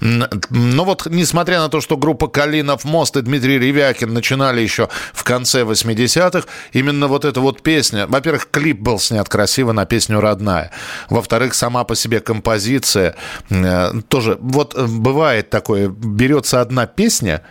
Но 0.00 0.84
вот, 0.84 1.06
несмотря 1.06 1.60
на 1.60 1.68
то, 1.68 1.80
что 1.80 1.96
группа 1.96 2.26
«Калинов 2.26 2.82
мост» 2.84 3.16
и 3.16 3.22
Дмитрий 3.22 3.60
Ревякин 3.60 4.12
начинали 4.12 4.62
еще 4.62 4.88
в 5.12 5.22
конце 5.22 5.62
80-х, 5.62 6.48
именно 6.72 7.06
вот 7.06 7.24
эта 7.24 7.40
вот 7.40 7.62
песня, 7.62 8.08
во-первых, 8.08 8.48
клип 8.50 8.80
был 8.80 8.98
снят 8.98 9.28
красиво 9.28 9.70
на 9.70 9.86
песню 9.86 10.20
«Родная», 10.20 10.72
во-вторых, 11.20 11.54
сама 11.54 11.84
по 11.84 11.94
себе 11.94 12.20
композиция 12.20 13.14
э, 13.50 13.92
тоже, 14.08 14.36
вот 14.40 14.74
э, 14.76 14.86
бывает 14.86 15.50
такое, 15.50 15.88
берется 15.88 16.60
одна 16.60 16.86
песня, 16.86 17.42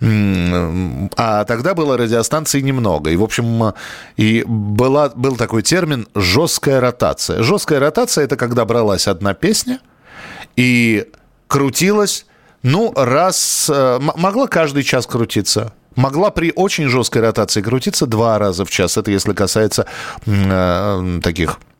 М, 0.00 1.10
А 1.16 1.44
тогда 1.44 1.74
было 1.74 1.96
радиостанций 1.96 2.62
немного. 2.62 3.10
И, 3.10 3.16
в 3.16 3.22
общем, 3.22 3.74
и 4.16 4.44
была, 4.46 5.08
был 5.08 5.36
такой 5.36 5.62
термин 5.62 6.06
«жесткая 6.14 6.80
ротация». 6.80 7.42
Жесткая 7.42 7.80
ротация– 7.80 8.24
это 8.26 8.36
когда 8.36 8.64
бралась 8.64 9.08
одна 9.08 9.34
песня 9.34 9.80
и 10.56 11.06
крутилась, 11.48 12.26
ну, 12.62 12.92
раз... 12.94 13.68
э, 13.72 13.98
Могла 14.16 14.46
каждый 14.46 14.82
час 14.84 15.06
крутиться. 15.06 15.72
Могла 15.96 16.30
при 16.30 16.52
очень 16.54 16.88
жесткой 16.88 17.22
ротации 17.22 17.60
крутиться 17.60 18.06
два 18.06 18.38
раза 18.38 18.64
в 18.64 18.70
час. 18.70 18.96
Это 18.96 19.10
если 19.10 19.32
касается 19.32 19.86
э, 20.26 21.20
таких 21.24 21.58
э, 21.58 21.77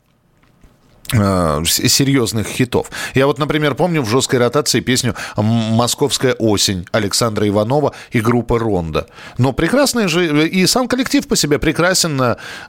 серьезных 1.10 2.46
хитов. 2.46 2.90
Я 3.14 3.26
вот, 3.26 3.38
например, 3.38 3.74
помню 3.74 4.02
в 4.02 4.08
жесткой 4.08 4.40
ротации 4.40 4.80
песню 4.80 5.14
«М- 5.36 5.44
«Московская 5.44 6.34
осень» 6.34 6.86
Александра 6.92 7.48
Иванова 7.48 7.94
и 8.10 8.20
группы 8.20 8.58
«Ронда». 8.58 9.06
Но 9.38 9.52
прекрасная 9.52 10.08
же, 10.08 10.48
и 10.48 10.66
сам 10.66 10.88
коллектив 10.88 11.26
по 11.26 11.36
себе 11.36 11.58
прекрасен. 11.58 12.20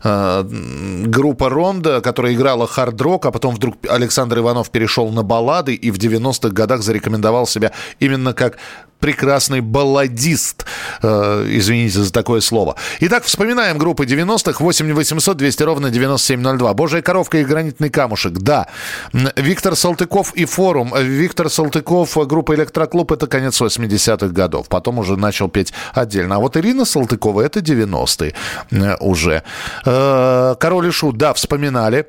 э, 0.03 0.43
группа 1.05 1.49
«Ронда», 1.49 2.01
которая 2.01 2.33
играла 2.33 2.67
хард-рок, 2.67 3.25
а 3.25 3.31
потом 3.31 3.55
вдруг 3.55 3.77
Александр 3.89 4.39
Иванов 4.39 4.69
перешел 4.69 5.09
на 5.09 5.23
баллады 5.23 5.73
и 5.73 5.91
в 5.91 5.97
90-х 5.97 6.49
годах 6.49 6.81
зарекомендовал 6.81 7.47
себя 7.47 7.71
именно 7.99 8.33
как 8.33 8.57
прекрасный 8.99 9.61
балладист. 9.61 10.65
Э, 11.01 11.45
извините 11.49 11.99
за 11.99 12.11
такое 12.11 12.41
слово. 12.41 12.75
Итак, 12.99 13.23
вспоминаем 13.23 13.77
группы 13.77 14.05
90-х. 14.05 14.63
8 14.63 14.93
800 14.93 15.37
200 15.37 15.63
ровно 15.63 15.89
9702. 15.89 16.73
«Божья 16.73 17.01
коровка» 17.01 17.37
и 17.39 17.43
«Гранитный 17.43 17.89
камушек». 17.89 18.33
Да. 18.33 18.67
Виктор 19.35 19.75
Салтыков 19.75 20.33
и 20.35 20.45
«Форум». 20.45 20.93
Э, 20.93 21.03
Виктор 21.03 21.49
Салтыков, 21.49 22.17
э, 22.17 22.25
группа 22.25 22.55
«Электроклуб»— 22.55 23.11
это 23.13 23.27
конец 23.27 23.61
80-х 23.61 24.27
годов. 24.27 24.67
Потом 24.69 24.99
уже 24.99 25.17
начал 25.17 25.49
петь 25.49 25.73
отдельно. 25.93 26.35
А 26.35 26.39
вот 26.39 26.57
Ирина 26.57 26.85
Салтыкова— 26.85 27.41
это 27.45 27.59
90-е 27.59 28.33
э, 28.71 28.95
уже. 28.99 29.43
Э, 29.85 30.55
«Король 30.59 30.87
и 30.87 30.91
Шут», 30.91 31.17
да, 31.17 31.33
вспоминали. 31.33 32.05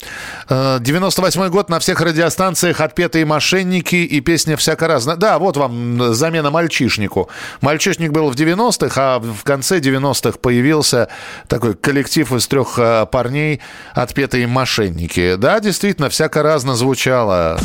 Э, 0.48 0.79
98-й 0.81 1.50
год 1.50 1.68
на 1.68 1.79
всех 1.79 2.00
радиостанциях 2.00 2.81
«Отпетые 2.81 3.24
мошенники» 3.24 3.96
и 3.96 4.20
песня 4.20 4.57
«Всяко 4.57 4.88
разно». 4.88 5.16
Да, 5.16 5.38
вот 5.38 5.57
вам 5.57 6.14
замена 6.14 6.50
мальчишнику. 6.80 7.28
Мальчишник 7.60 8.10
был 8.10 8.30
в 8.30 8.34
90-х, 8.34 8.94
а 8.96 9.18
в 9.18 9.42
конце 9.44 9.80
90-х 9.80 10.38
появился 10.38 11.08
такой 11.46 11.74
коллектив 11.74 12.32
из 12.32 12.46
трех 12.46 12.78
э, 12.78 13.06
парней 13.10 13.60
«Отпетые 13.94 14.46
мошенники». 14.46 15.36
Да, 15.36 15.60
действительно, 15.60 16.08
«Всяко 16.08 16.42
разно» 16.42 16.74
звучало. 16.74 17.58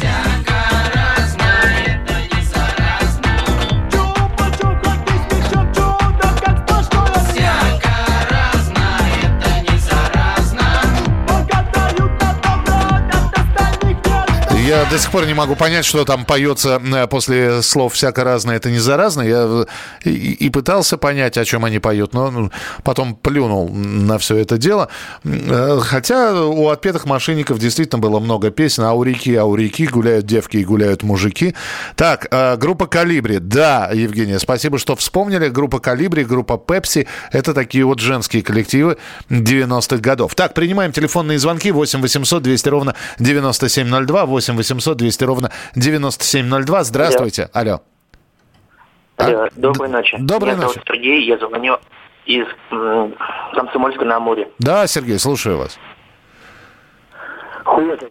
Я 14.66 14.84
до 14.86 14.98
сих 14.98 15.12
пор 15.12 15.28
не 15.28 15.36
могу 15.36 15.56
понять, 15.56 15.86
что 15.86 16.06
там 16.06 16.26
поется 16.26 16.82
э, 16.84 17.06
после 17.06 17.62
слов 17.62 17.94
«всяко 17.94 18.24
разное, 18.24 18.56
это 18.56 18.72
не 18.72 18.80
заразно». 18.80 19.22
Я 19.22 19.66
э, 20.04 20.10
и, 20.10 20.50
пытался 20.50 20.98
понять, 20.98 21.38
о 21.38 21.46
чем 21.46 21.66
они 21.66 21.78
поют, 21.78 22.16
но 22.16 22.32
ну, 22.32 22.52
потом 22.82 23.16
плюнул 23.16 23.70
на 23.70 24.18
все 24.18 24.38
это 24.38 24.58
дело. 24.58 24.90
Э, 25.24 25.80
Хотя 25.84 26.34
у 26.34 26.70
отпетых 26.70 27.06
мошенников 27.06 27.60
действительно 27.60 28.00
было 28.00 28.20
много 28.20 28.50
песен. 28.50 28.86
А 28.86 28.90
а 28.90 28.94
у 28.96 29.04
реки 29.04 29.86
гуляют 29.86 30.26
девки 30.26 30.58
и 30.58 30.66
гуляют 30.66 31.04
мужики. 31.04 31.54
Так, 31.96 32.28
группа 32.58 32.88
«Калибри». 32.88 33.38
Да, 33.38 33.92
Евгения, 33.94 34.40
спасибо, 34.40 34.80
что 34.80 34.96
вспомнили. 34.96 35.50
Группа 35.50 35.80
«Калибри», 35.80 36.24
группа 36.24 36.58
«Пепси». 36.58 37.08
Это 37.32 37.54
такие 37.54 37.86
вот 37.86 38.00
женские 38.00 38.42
коллективы 38.42 38.98
90-х 39.30 39.98
годов. 39.98 40.34
Так, 40.34 40.56
принимаем 40.56 40.92
телефонные 40.92 41.38
звонки. 41.38 41.72
8 41.72 42.02
800 42.02 42.42
200 42.42 42.70
ровно 42.70 42.96
9702. 43.20 44.26
8 44.26 44.55
800 44.58 44.98
200 44.98 45.24
ровно 45.24 45.52
9702. 45.76 46.84
Здравствуйте. 46.84 47.50
Алло. 47.54 47.82
Алло, 49.18 49.48
доброй 49.56 49.90
ночи. 49.90 50.18
Доброй 50.20 50.52
Меня 50.52 50.62
зовут 50.62 50.76
ночи. 50.78 50.88
Сергей, 50.88 51.26
я 51.26 51.38
звоню 51.38 51.78
из 52.26 52.46
Комсомольска 53.54 54.04
на 54.06 54.18
Амуре. 54.18 54.50
Да, 54.60 54.88
Сергей, 54.88 55.20
слушаю 55.20 55.58
вас. 55.58 55.78
Это. 57.66 58.10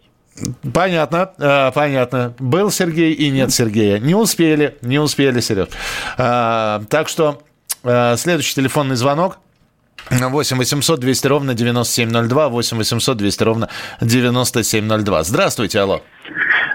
Понятно, 0.72 1.33
э, 1.38 1.70
понятно. 1.72 2.35
Был 2.38 2.70
Сергей 2.70 3.12
и 3.12 3.30
нет 3.30 3.52
Сергея. 3.52 3.98
Не 3.98 4.14
успели, 4.14 4.76
не 4.83 4.98
успели, 4.98 5.40
Сереж. 5.40 5.68
Э, 6.18 6.80
так 6.88 7.09
что 7.09 7.42
э, 7.85 8.16
следующий 8.16 8.54
телефонный 8.54 8.96
звонок. 8.96 9.38
8 10.11 10.59
800 10.59 11.00
200 11.00 11.26
ровно 11.28 11.54
9702, 11.54 12.48
8 12.48 12.76
800 12.76 13.16
200 13.16 13.42
ровно 13.42 13.68
9702. 14.00 15.22
Здравствуйте, 15.22 15.80
алло. 15.80 16.02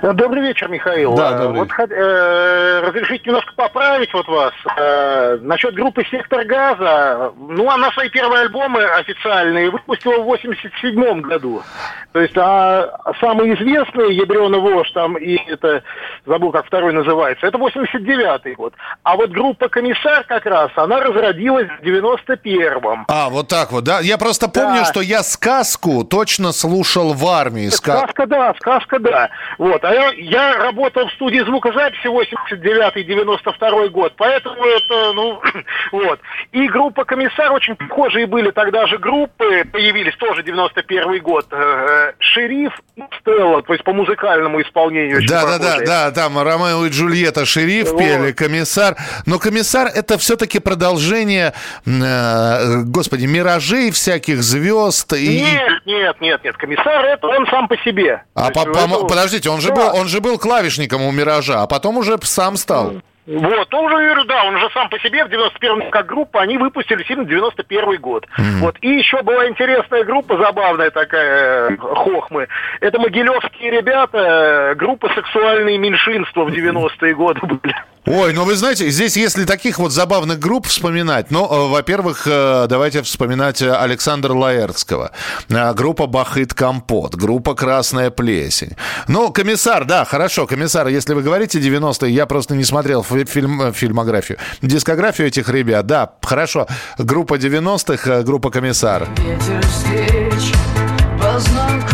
Добрый 0.01 0.41
вечер, 0.43 0.67
Михаил. 0.69 1.13
Да, 1.15 1.31
Э, 1.31 1.37
добрый. 1.39 1.59
Вот 1.61 1.69
э, 1.91 2.79
разрешите 2.85 3.23
немножко 3.25 3.53
поправить 3.55 4.13
вот 4.13 4.27
вас. 4.27 4.53
Э, 4.77 5.37
насчет 5.41 5.73
группы 5.73 6.03
«Сектор 6.09 6.45
газа», 6.45 7.31
ну, 7.37 7.69
она 7.69 7.91
свои 7.91 8.09
первые 8.09 8.43
альбомы 8.43 8.83
официальные 8.83 9.69
выпустила 9.71 10.19
в 10.19 10.25
87 10.25 11.21
году. 11.21 11.63
То 12.11 12.21
есть 12.21 12.33
а, 12.37 12.89
самый 13.19 13.53
известный 13.55 14.15
«Ябрёный 14.15 14.59
вождь» 14.59 14.93
там, 14.93 15.15
и 15.17 15.35
это, 15.51 15.83
забыл, 16.25 16.51
как 16.51 16.65
второй 16.65 16.93
называется, 16.93 17.45
это 17.45 17.57
89 17.57 18.55
год. 18.55 18.73
А 19.03 19.15
вот 19.15 19.29
группа 19.31 19.67
«Комиссар» 19.69 20.23
как 20.23 20.45
раз, 20.45 20.71
она 20.75 21.01
разродилась 21.01 21.67
в 21.79 21.83
91-м. 21.85 23.05
А, 23.07 23.29
вот 23.29 23.47
так 23.47 23.71
вот, 23.71 23.83
да? 23.83 23.99
Я 23.99 24.17
просто 24.17 24.47
помню, 24.47 24.85
что 24.85 25.01
я 25.01 25.23
сказку 25.23 26.03
точно 26.03 26.51
слушал 26.51 27.13
в 27.13 27.25
армии. 27.27 27.67
Ска- 27.67 27.97
Сказка, 27.99 28.25
да, 28.25 28.53
сказка, 28.59 28.99
да. 28.99 29.29
Вот. 29.57 29.83
А 29.89 29.93
я, 29.95 30.11
я 30.17 30.53
работал 30.57 31.07
в 31.07 31.13
студии 31.13 31.39
звукозаписи 31.39 32.05
89-92 32.05 33.89
год, 33.89 34.13
поэтому 34.17 34.63
это, 34.63 35.13
ну, 35.13 35.41
вот. 35.91 36.19
И 36.51 36.67
группа 36.67 37.05
«Комиссар» 37.05 37.51
очень 37.51 37.75
похожие 37.75 38.27
были 38.27 38.51
тогда 38.51 38.85
же 38.85 38.99
группы, 38.99 39.63
появились 39.71 40.15
тоже 40.17 40.43
91 40.43 41.19
год. 41.23 41.47
Э, 41.51 42.11
«Шериф» 42.19 42.71
и 42.97 43.01
«Стелла», 43.19 43.63
то 43.63 43.73
есть 43.73 43.83
по 43.83 43.93
музыкальному 43.93 44.61
исполнению. 44.61 45.27
Да, 45.27 45.45
да, 45.45 45.57
да, 45.57 45.79
да, 45.83 46.11
там 46.11 46.37
Ромео 46.37 46.85
и 46.85 46.89
Джульетта, 46.91 47.45
шериф 47.45 47.89
Вот. 47.91 47.97
пели, 47.99 48.31
комиссар. 48.31 48.95
Но 49.25 49.39
комиссар 49.39 49.87
это 49.87 50.19
все-таки 50.19 50.59
продолжение, 50.59 51.53
э, 51.87 52.83
господи, 52.83 53.25
миражей 53.25 53.89
всяких 53.89 54.43
звезд. 54.43 55.13
И... 55.13 55.41
Нет, 55.41 55.81
нет, 55.87 56.21
нет, 56.21 56.43
нет. 56.43 56.57
«Комиссар» 56.57 57.05
это 57.05 57.25
он 57.25 57.47
сам 57.47 57.67
по 57.67 57.75
себе. 57.77 58.21
А 58.35 58.51
по- 58.51 58.65
по- 58.65 58.77
это- 58.77 59.05
подождите, 59.07 59.49
он 59.49 59.59
же, 59.61 59.69
Да. 59.69 59.78
Был, 59.79 59.99
он 59.99 60.07
же 60.07 60.21
был 60.21 60.37
клавишником 60.37 61.01
у 61.01 61.11
Миража, 61.11 61.61
а 61.61 61.67
потом 61.67 61.97
уже 61.97 62.17
сам 62.23 62.57
стал. 62.57 62.93
Вот, 63.29 63.73
он 63.75 63.85
уже, 63.85 63.95
говорю, 63.95 64.23
да, 64.23 64.43
он 64.45 64.55
уже 64.55 64.69
сам 64.73 64.89
по 64.89 64.97
себе 64.99 65.23
в 65.23 65.27
91-м 65.27 65.91
как 65.91 66.07
группа, 66.07 66.41
они 66.41 66.57
выпустили 66.57 67.03
фильм 67.03 67.27
91 67.27 68.01
год. 68.01 68.25
Вот, 68.59 68.75
и 68.81 68.89
еще 68.89 69.21
была 69.21 69.47
интересная 69.47 70.03
группа, 70.03 70.35
забавная 70.35 70.89
такая, 70.89 71.69
э, 71.69 71.77
хохмы. 71.77 72.47
Это 72.81 72.99
могилевские 72.99 73.69
ребята, 73.69 74.17
э, 74.17 74.75
группа 74.75 75.09
«Сексуальные 75.13 75.77
меньшинства» 75.77 76.43
в 76.43 76.49
90-е 76.49 77.13
годы 77.13 77.41
были. 77.45 77.75
Ой, 78.05 78.33
ну 78.33 78.43
вы 78.45 78.55
знаете, 78.55 78.89
здесь 78.89 79.17
если 79.17 79.45
таких 79.45 79.77
вот 79.77 79.91
забавных 79.91 80.39
групп 80.39 80.67
вспоминать, 80.67 81.31
ну, 81.31 81.45
э, 81.45 81.69
во-первых, 81.69 82.23
э, 82.25 82.65
давайте 82.67 83.03
вспоминать 83.03 83.61
э, 83.61 83.71
Александра 83.71 84.33
Лаэртского, 84.33 85.11
группа 85.75 86.07
Бахыт 86.07 86.53
Компот, 86.53 87.15
группа 87.15 87.55
Красная 87.55 88.09
Плесень. 88.09 88.75
Ну, 89.07 89.31
комиссар, 89.31 89.85
да, 89.85 90.05
хорошо, 90.05 90.47
комиссар, 90.47 90.87
если 90.87 91.13
вы 91.13 91.21
говорите 91.21 91.59
90-е, 91.59 92.11
я 92.11 92.25
просто 92.25 92.55
не 92.55 92.63
смотрел 92.63 93.03
фи- 93.03 93.25
фильм, 93.25 93.73
фильмографию, 93.73 94.37
дискографию 94.61 95.27
этих 95.27 95.49
ребят, 95.49 95.85
да, 95.85 96.13
хорошо, 96.23 96.67
группа 96.97 97.35
90-х, 97.35 98.09
э, 98.11 98.23
группа 98.23 98.49
Комиссар. 98.49 99.07
Ветер 99.17 99.61
встреч 99.67 100.53
познакомил 101.21 101.88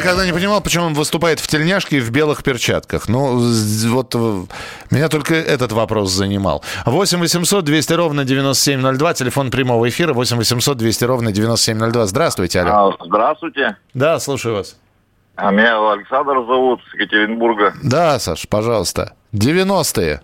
никогда 0.00 0.10
никогда 0.10 0.26
не 0.26 0.32
понимал, 0.32 0.60
почему 0.60 0.86
он 0.86 0.94
выступает 0.94 1.40
в 1.40 1.46
тельняшке 1.46 1.98
и 1.98 2.00
в 2.00 2.10
белых 2.10 2.42
перчатках. 2.42 3.08
Ну, 3.08 3.38
вот 3.88 4.14
э, 4.14 4.42
меня 4.90 5.08
только 5.08 5.34
этот 5.34 5.72
вопрос 5.72 6.10
занимал. 6.10 6.64
8 6.86 7.18
800 7.20 7.64
200 7.64 7.92
ровно 7.94 8.24
9702, 8.24 9.14
телефон 9.14 9.50
прямого 9.50 9.88
эфира 9.88 10.12
8 10.12 10.36
800 10.36 10.76
200 10.76 11.04
ровно 11.04 11.32
9702. 11.32 12.06
Здравствуйте, 12.06 12.60
алло. 12.60 12.96
А, 13.00 13.04
Здравствуйте. 13.04 13.76
Да, 13.94 14.18
слушаю 14.18 14.56
вас. 14.56 14.76
А 15.36 15.50
Меня 15.50 15.78
Александр 15.92 16.34
зовут, 16.46 16.80
с 16.90 16.94
Екатеринбурга. 16.94 17.74
Да, 17.82 18.18
Саш, 18.18 18.46
пожалуйста. 18.48 19.14
90-е. 19.32 20.20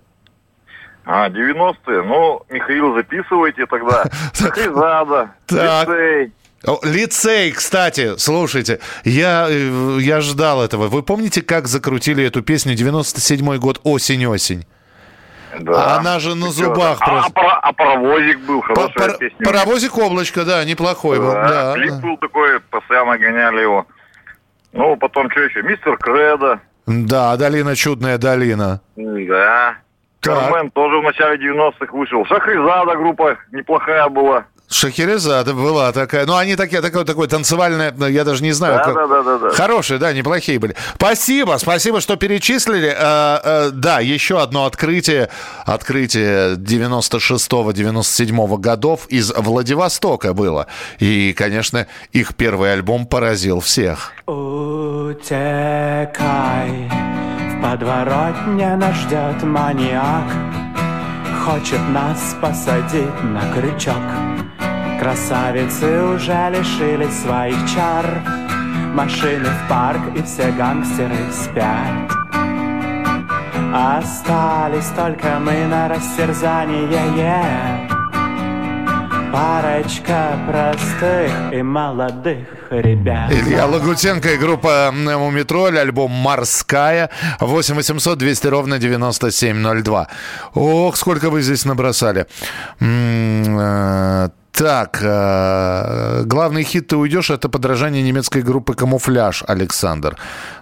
А, 1.04 1.28
90-е. 1.28 2.02
Ну, 2.02 2.42
Михаил, 2.50 2.94
записывайте 2.96 3.66
тогда. 3.66 4.04
Хризада, 4.34 5.30
Так. 5.46 5.88
лицей. 5.88 6.32
Лицей, 6.82 7.52
кстати, 7.52 8.16
слушайте, 8.18 8.80
я, 9.04 9.46
э, 9.48 9.98
я 10.00 10.20
ждал 10.20 10.62
этого. 10.62 10.88
Вы 10.88 11.02
помните, 11.02 11.42
как 11.42 11.68
закрутили 11.68 12.24
эту 12.24 12.42
песню 12.42 12.74
97-й 12.74 13.58
год 13.58 13.80
«Осень-осень»? 13.84 14.66
Да. 15.60 15.96
Она 15.96 16.18
же 16.18 16.34
на 16.34 16.50
зубах 16.50 16.98
а, 17.00 17.06
просто. 17.06 17.32
А, 17.40 17.60
а 17.60 17.72
паровозик 17.72 18.40
был, 18.40 18.60
хорошая 18.60 18.92
Пар- 18.94 19.16
песня. 19.18 19.38
Паровозик 19.44 19.96
облачко, 19.96 20.44
да, 20.44 20.64
неплохой 20.64 21.18
был. 21.18 21.32
Да, 21.32 21.48
Да, 21.48 21.74
клип 21.74 21.92
да. 21.92 21.98
был 22.00 22.16
такой, 22.18 22.60
постоянно 22.60 23.16
гоняли 23.16 23.62
его. 23.62 23.86
Ну, 24.72 24.96
потом 24.96 25.30
что 25.30 25.40
еще? 25.40 25.62
Мистер 25.62 25.96
Кредо. 25.96 26.60
Да, 26.86 27.36
долина 27.36 27.74
чудная 27.74 28.18
долина. 28.18 28.80
Да. 28.96 29.76
Так. 30.20 30.38
Кармен 30.50 30.70
тоже 30.72 30.98
в 30.98 31.02
начале 31.04 31.38
90-х 31.50 31.86
вышел. 31.96 32.24
Шахризада 32.26 32.96
группа 32.96 33.38
неплохая 33.52 34.08
была. 34.08 34.44
Шахерезада 34.68 35.54
была 35.54 35.92
такая. 35.92 36.26
Ну, 36.26 36.34
они 36.36 36.56
такие, 36.56 36.82
такое, 36.82 37.04
такое 37.04 37.28
танцевальное, 37.28 37.94
ну, 37.96 38.06
я 38.08 38.24
даже 38.24 38.42
не 38.42 38.50
знаю. 38.52 38.78
Да, 38.78 38.84
как- 38.84 38.94
да, 38.94 39.06
да, 39.06 39.22
да, 39.22 39.38
да. 39.38 39.50
Хорошие, 39.50 39.98
да, 39.98 40.12
неплохие 40.12 40.58
были. 40.58 40.74
Спасибо, 40.96 41.56
спасибо, 41.58 42.00
что 42.00 42.16
перечислили. 42.16 42.88
Э, 42.88 43.38
э, 43.42 43.70
да, 43.72 44.00
еще 44.00 44.40
одно 44.42 44.64
открытие. 44.66 45.28
Открытие 45.64 46.56
96-97 46.56 48.58
годов 48.58 49.06
из 49.08 49.32
Владивостока 49.36 50.34
было. 50.34 50.66
И, 50.98 51.32
конечно, 51.32 51.86
их 52.12 52.34
первый 52.34 52.72
альбом 52.72 53.06
поразил 53.06 53.60
всех. 53.60 54.12
Утекай, 55.16 56.90
в 57.56 57.62
подворотне 57.62 58.74
нас 58.76 58.96
ждет 58.96 59.42
маньяк 59.44 60.24
Хочет 61.44 61.80
нас 61.90 62.34
посадить 62.42 63.22
на 63.22 63.40
крючок 63.54 63.94
Красавицы 65.00 66.02
уже 66.02 66.50
лишились 66.50 67.20
своих 67.20 67.56
чар 67.74 68.22
Машины 68.94 69.44
в 69.44 69.68
парк 69.68 70.00
и 70.16 70.22
все 70.22 70.50
гангстеры 70.52 71.16
спят 71.30 72.10
Остались 73.74 74.88
только 74.96 75.38
мы 75.38 75.66
на 75.66 75.88
растерзание 75.88 76.86
yeah. 76.88 77.96
Парочка 79.32 80.38
простых 80.48 81.52
и 81.52 81.60
молодых 81.60 82.46
ребят 82.70 83.30
Илья 83.30 83.66
Лагутенко 83.66 84.32
и 84.32 84.38
группа 84.38 84.90
Мумитроль, 84.92 85.78
альбом 85.78 86.10
«Морская». 86.10 87.10
8 87.40 87.74
800 87.74 88.16
200 88.18 88.46
ровно 88.46 88.78
9702. 88.78 90.08
Ох, 90.54 90.96
сколько 90.96 91.28
вы 91.28 91.42
здесь 91.42 91.66
набросали. 91.66 92.26
Так, 94.56 95.00
э, 95.02 96.22
главный 96.24 96.62
хит 96.62 96.86
«Ты 96.86 96.96
уйдешь»— 96.96 97.28
это 97.30 97.50
подражание 97.50 98.02
немецкой 98.02 98.40
группы 98.40 98.72
«Камуфляж», 98.72 99.44
Александр. 99.46 100.16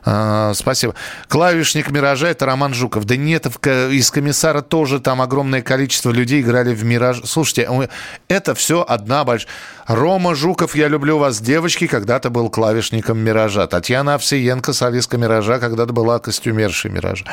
Э, 0.05 0.51
Спасибо. 0.53 0.97
Клавишник 1.29 1.93
«Миража»— 1.93 2.27
это 2.31 2.45
Роман 2.45 2.75
Жуков. 2.75 3.05
Да 3.05 3.17
нет, 3.17 3.47
из 3.47 4.11
«Комиссара» 4.11 4.63
тоже 4.63 4.99
там 4.99 5.23
огромное 5.23 5.63
количество 5.63 6.11
людей 6.11 6.41
играли 6.41 6.75
в 6.75 6.85
«Мираж». 6.85 7.21
Слушайте, 7.25 7.89
это 8.27 8.57
все 8.57 8.85
одна 8.87 9.23
большая... 9.23 9.49
Рома 9.87 10.35
Жуков, 10.35 10.75
я 10.75 10.89
люблю 10.89 11.19
вас, 11.19 11.41
девочки, 11.41 11.87
когда-то 11.87 12.31
был 12.31 12.49
клавишником 12.51 13.19
«Миража». 13.19 13.67
Татьяна 13.67 14.15
Овсиенко, 14.15 14.73
солистка 14.73 15.19
«Миража», 15.19 15.59
когда-то 15.59 15.93
была 15.93 16.19
костюмершей 16.19 16.91
«Миража». 16.91 17.25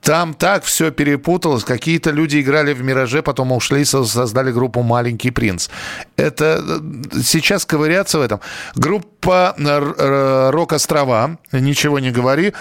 Там 0.00 0.34
так 0.34 0.64
все 0.64 0.90
перепуталось. 0.90 1.64
Какие-то 1.64 2.10
люди 2.10 2.40
играли 2.40 2.72
в 2.72 2.82
«Мираже», 2.82 3.22
потом 3.22 3.52
ушли, 3.52 3.84
со- 3.84 4.04
создали 4.04 4.52
группу 4.52 4.82
«Маленький 4.82 5.30
принц». 5.30 5.68
Это 6.16 6.62
э, 6.66 7.20
сейчас 7.22 7.66
ковыряться 7.66 8.18
в 8.18 8.22
этом. 8.22 8.40
Группа 8.74 9.54
э, 9.58 10.50
«Рок-острова», 10.50 11.38
ничего 11.52 11.98
не 11.98 12.10
говори. 12.10 12.52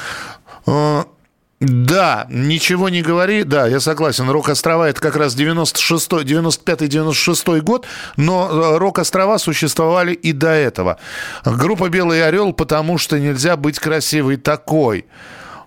Да, 1.62 2.26
ничего 2.32 2.90
не 2.90 3.04
говори, 3.04 3.44
да, 3.44 3.68
я 3.68 3.80
согласен. 3.80 4.28
Рок-острова 4.28 4.90
это 4.90 5.00
как 5.00 5.16
раз 5.16 5.36
96 5.36 6.12
95-96 6.12 7.62
год, 7.62 7.86
но 8.18 8.50
э, 8.50 8.78
Рок-острова 8.80 9.38
существовали 9.38 10.14
и 10.14 10.34
до 10.34 10.50
этого. 10.50 10.98
Группа 11.46 11.90
Белый 11.90 12.28
Орел, 12.28 12.52
потому 12.52 12.98
что 12.98 13.20
нельзя 13.20 13.58
быть 13.58 13.78
красивой 13.78 14.38
такой. 14.38 15.06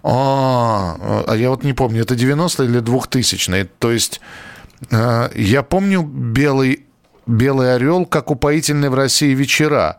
А, 0.02 1.24
а 1.28 1.36
я 1.36 1.50
вот 1.50 1.62
не 1.62 1.74
помню, 1.74 2.02
это 2.02 2.16
90 2.16 2.64
или 2.64 2.80
2000 2.80 3.70
То 3.78 3.92
есть 3.92 4.20
э, 4.90 5.28
я 5.36 5.62
помню 5.62 6.02
Белый, 6.02 6.86
Белый 7.28 7.72
Орел 7.72 8.04
как 8.04 8.32
упоительный 8.32 8.88
в 8.88 8.94
России 8.94 9.32
вечера. 9.32 9.98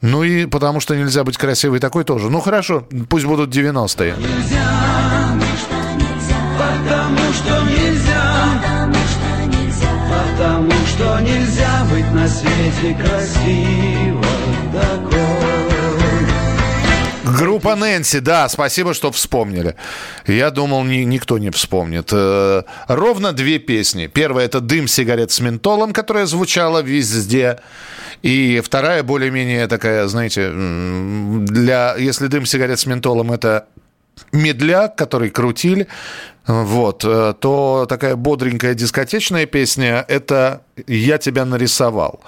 Ну 0.00 0.24
и 0.24 0.46
потому 0.46 0.80
что 0.80 0.96
нельзя 0.96 1.22
быть 1.22 1.36
красивой 1.36 1.78
такой 1.78 2.02
тоже. 2.02 2.30
Ну 2.30 2.40
хорошо, 2.40 2.84
пусть 3.08 3.26
будут 3.26 3.54
90-е. 3.54 4.16
Потому 7.10 7.32
что 7.32 7.62
нельзя, 7.64 8.62
потому 10.38 10.70
что 10.86 11.20
нельзя 11.20 11.84
быть 11.90 12.10
на 12.12 12.28
свете 12.28 12.94
красиво 13.02 14.24
такой. 14.72 15.20
Группа 17.36 17.74
Нэнси, 17.74 18.20
да, 18.20 18.48
спасибо, 18.48 18.94
что 18.94 19.10
вспомнили. 19.10 19.74
Я 20.26 20.50
думал, 20.50 20.84
ни- 20.84 21.02
никто 21.04 21.38
не 21.38 21.50
вспомнит. 21.50 22.10
Э, 22.12 22.62
Ровно 22.86 23.32
две 23.32 23.58
песни. 23.58 24.06
Первая 24.06 24.46
это 24.46 24.60
«Дым 24.60 24.86
сигарет 24.86 25.30
с 25.32 25.40
ментолом», 25.40 25.92
которая 25.92 26.26
звучала 26.26 26.80
везде. 26.80 27.58
И 28.22 28.60
вторая 28.64 29.02
более-менее 29.02 29.66
такая, 29.66 30.06
знаете, 30.06 30.50
для... 30.50 31.96
Если 31.96 32.26
«Дым 32.28 32.46
сигарет 32.46 32.78
с 32.78 32.86
ментолом» 32.86 33.32
это 33.32 33.66
медляк, 34.32 34.96
который 34.96 35.30
крутили, 35.30 35.86
вот, 36.46 37.04
э, 37.04 37.34
то 37.38 37.86
такая 37.88 38.16
бодренькая 38.16 38.74
дискотечная 38.74 39.46
песня– 39.46 40.04
это 40.08 40.62
«Я 40.86 41.18
тебя 41.18 41.44
нарисовал». 41.44 42.20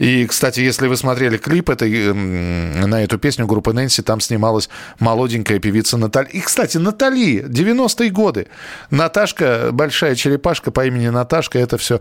И, 0.00 0.26
кстати, 0.26 0.60
если 0.60 0.86
вы 0.88 0.96
смотрели 0.96 1.36
клип 1.36 1.68
этой, 1.68 2.08
м, 2.08 2.80
на 2.88 3.04
эту 3.04 3.18
песню 3.18 3.46
группы 3.46 3.74
Нэнси, 3.74 4.00
там 4.02 4.20
снималась 4.20 4.70
молоденькая 4.98 5.58
певица 5.58 5.98
Наталья. 5.98 6.30
И, 6.30 6.40
кстати, 6.40 6.78
Натали, 6.78 7.44
90-е 7.46 8.08
годы. 8.08 8.46
Наташка, 8.90 9.68
большая 9.72 10.14
черепашка 10.14 10.70
по 10.70 10.86
имени 10.86 11.08
Наташка, 11.08 11.58
это 11.58 11.76
все 11.76 12.00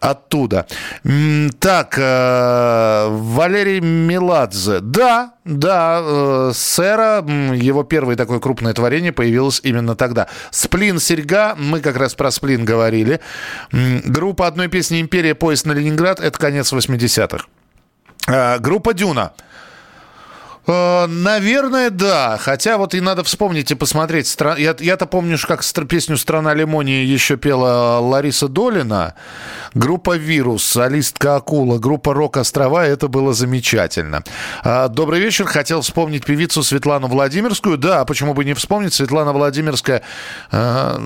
оттуда. 0.00 0.66
Так, 1.60 1.94
э, 1.96 3.06
Валерий 3.10 3.78
Меладзе. 3.78 4.80
Да, 4.80 5.34
да, 5.44 6.00
э, 6.02 6.50
Сэра, 6.52 7.22
м, 7.24 7.52
его 7.52 7.84
первое 7.84 8.16
такое 8.16 8.40
крупное 8.40 8.72
творение 8.74 9.12
появилось 9.12 9.60
именно 9.62 9.94
тогда. 9.94 10.26
Сплин 10.50 10.98
Серьга, 10.98 11.54
мы 11.56 11.80
как 11.80 11.96
раз 11.96 12.16
про 12.16 12.32
Сплин 12.32 12.64
говорили. 12.64 13.20
Группа 13.70 14.48
одной 14.48 14.66
песни 14.66 15.00
«Империя. 15.00 15.36
Поезд 15.36 15.66
на 15.66 15.72
Ленинград»— 15.72 16.18
это 16.20 16.36
конец 16.36 16.72
80-х. 16.72 17.35
Э, 18.26 18.58
Группа 18.58 18.92
«Дюна». 18.92 19.32
Э, 20.66 21.06
Наверное, 21.06 21.90
да. 21.90 22.38
Хотя 22.40 22.78
вот 22.78 22.94
и 22.94 23.00
надо 23.00 23.22
вспомнить 23.24 23.70
и 23.70 23.74
посмотреть. 23.74 24.36
Я, 24.58 24.74
я-то 24.78 25.06
помню, 25.06 25.38
как 25.46 25.62
песню 25.88 26.16
«Страна 26.16 26.54
лимонии» 26.54 27.04
еще 27.04 27.36
пела 27.36 27.98
Лариса 28.00 28.48
Долина. 28.48 29.14
Группа 29.74 30.16
«Вирус», 30.16 30.64
солистка 30.64 31.36
«Акула», 31.36 31.78
группа 31.78 32.14
«Рок 32.14 32.36
Острова». 32.36 32.86
Это 32.86 33.08
было 33.08 33.32
замечательно. 33.32 34.24
А, 34.64 34.88
Добрый 34.88 35.20
вечер. 35.20 35.46
Хотел 35.46 35.82
вспомнить 35.82 36.24
певицу 36.24 36.62
Светлану 36.62 37.08
Владимирскую. 37.08 37.76
Да, 37.76 38.00
а 38.00 38.04
почему 38.04 38.34
бы 38.34 38.44
не 38.44 38.54
вспомнить? 38.54 38.94
Светлана 38.94 39.32
Владимирская 39.32 40.02
э, 40.50 40.98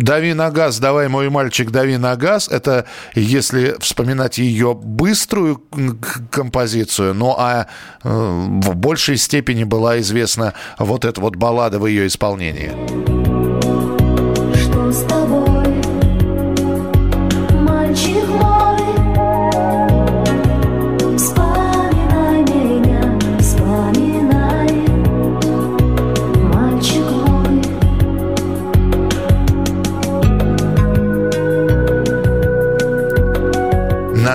«Дави 0.00 0.34
на 0.34 0.50
газ, 0.50 0.78
давай, 0.78 1.08
мой 1.08 1.28
мальчик, 1.30 1.70
дави 1.70 1.96
на 1.96 2.16
газ». 2.16 2.48
Это 2.48 2.86
если 3.14 3.76
вспоминать 3.80 4.38
ее 4.38 4.74
быструю 4.74 5.62
композицию, 6.30 7.14
ну 7.14 7.34
а 7.36 7.66
э, 8.04 8.60
большей 8.78 9.16
степени 9.16 9.64
была 9.64 9.98
известна 10.00 10.54
вот 10.78 11.04
эта 11.04 11.20
вот 11.20 11.36
баллада 11.36 11.78
в 11.78 11.86
ее 11.86 12.06
исполнении. 12.06 12.72
Что 14.54 14.92
с 14.92 15.02
тобой, 15.04 15.47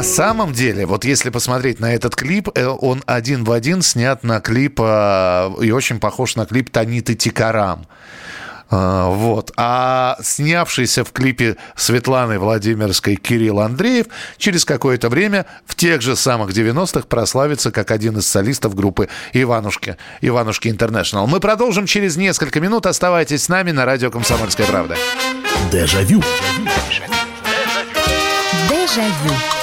самом 0.03 0.53
деле, 0.53 0.85
вот 0.85 1.05
если 1.05 1.29
посмотреть 1.29 1.79
на 1.79 1.93
этот 1.93 2.15
клип, 2.15 2.49
э, 2.55 2.65
он 2.65 3.03
один 3.05 3.43
в 3.43 3.51
один 3.51 3.81
снят 3.81 4.23
на 4.23 4.39
клип 4.39 4.79
э, 4.81 5.51
и 5.61 5.71
очень 5.71 5.99
похож 5.99 6.35
на 6.35 6.45
клип 6.45 6.69
Таниты 6.69 7.15
Тикарам. 7.15 7.85
А, 8.69 9.09
Вот. 9.09 9.51
А 9.55 10.17
снявшийся 10.21 11.03
в 11.03 11.11
клипе 11.11 11.57
Светланы 11.75 12.39
Владимирской 12.39 13.15
Кирилл 13.15 13.59
Андреев 13.59 14.07
через 14.37 14.65
какое-то 14.65 15.09
время 15.09 15.45
в 15.65 15.75
тех 15.75 16.01
же 16.01 16.15
самых 16.15 16.51
90-х 16.51 17.07
прославится 17.07 17.71
как 17.71 17.91
один 17.91 18.17
из 18.17 18.27
солистов 18.27 18.75
группы 18.75 19.09
Иванушки, 19.33 19.97
Иванушки 20.21 20.69
Интернешнл. 20.69 21.27
Мы 21.27 21.39
продолжим 21.39 21.85
через 21.85 22.17
несколько 22.17 22.59
минут. 22.59 22.87
Оставайтесь 22.87 23.43
с 23.43 23.49
нами 23.49 23.71
на 23.71 23.85
радио 23.85 24.09
«Комсомольская 24.09 24.65
правда». 24.65 24.97
Дежавю. 25.71 26.21
Дежавю. 28.69 29.62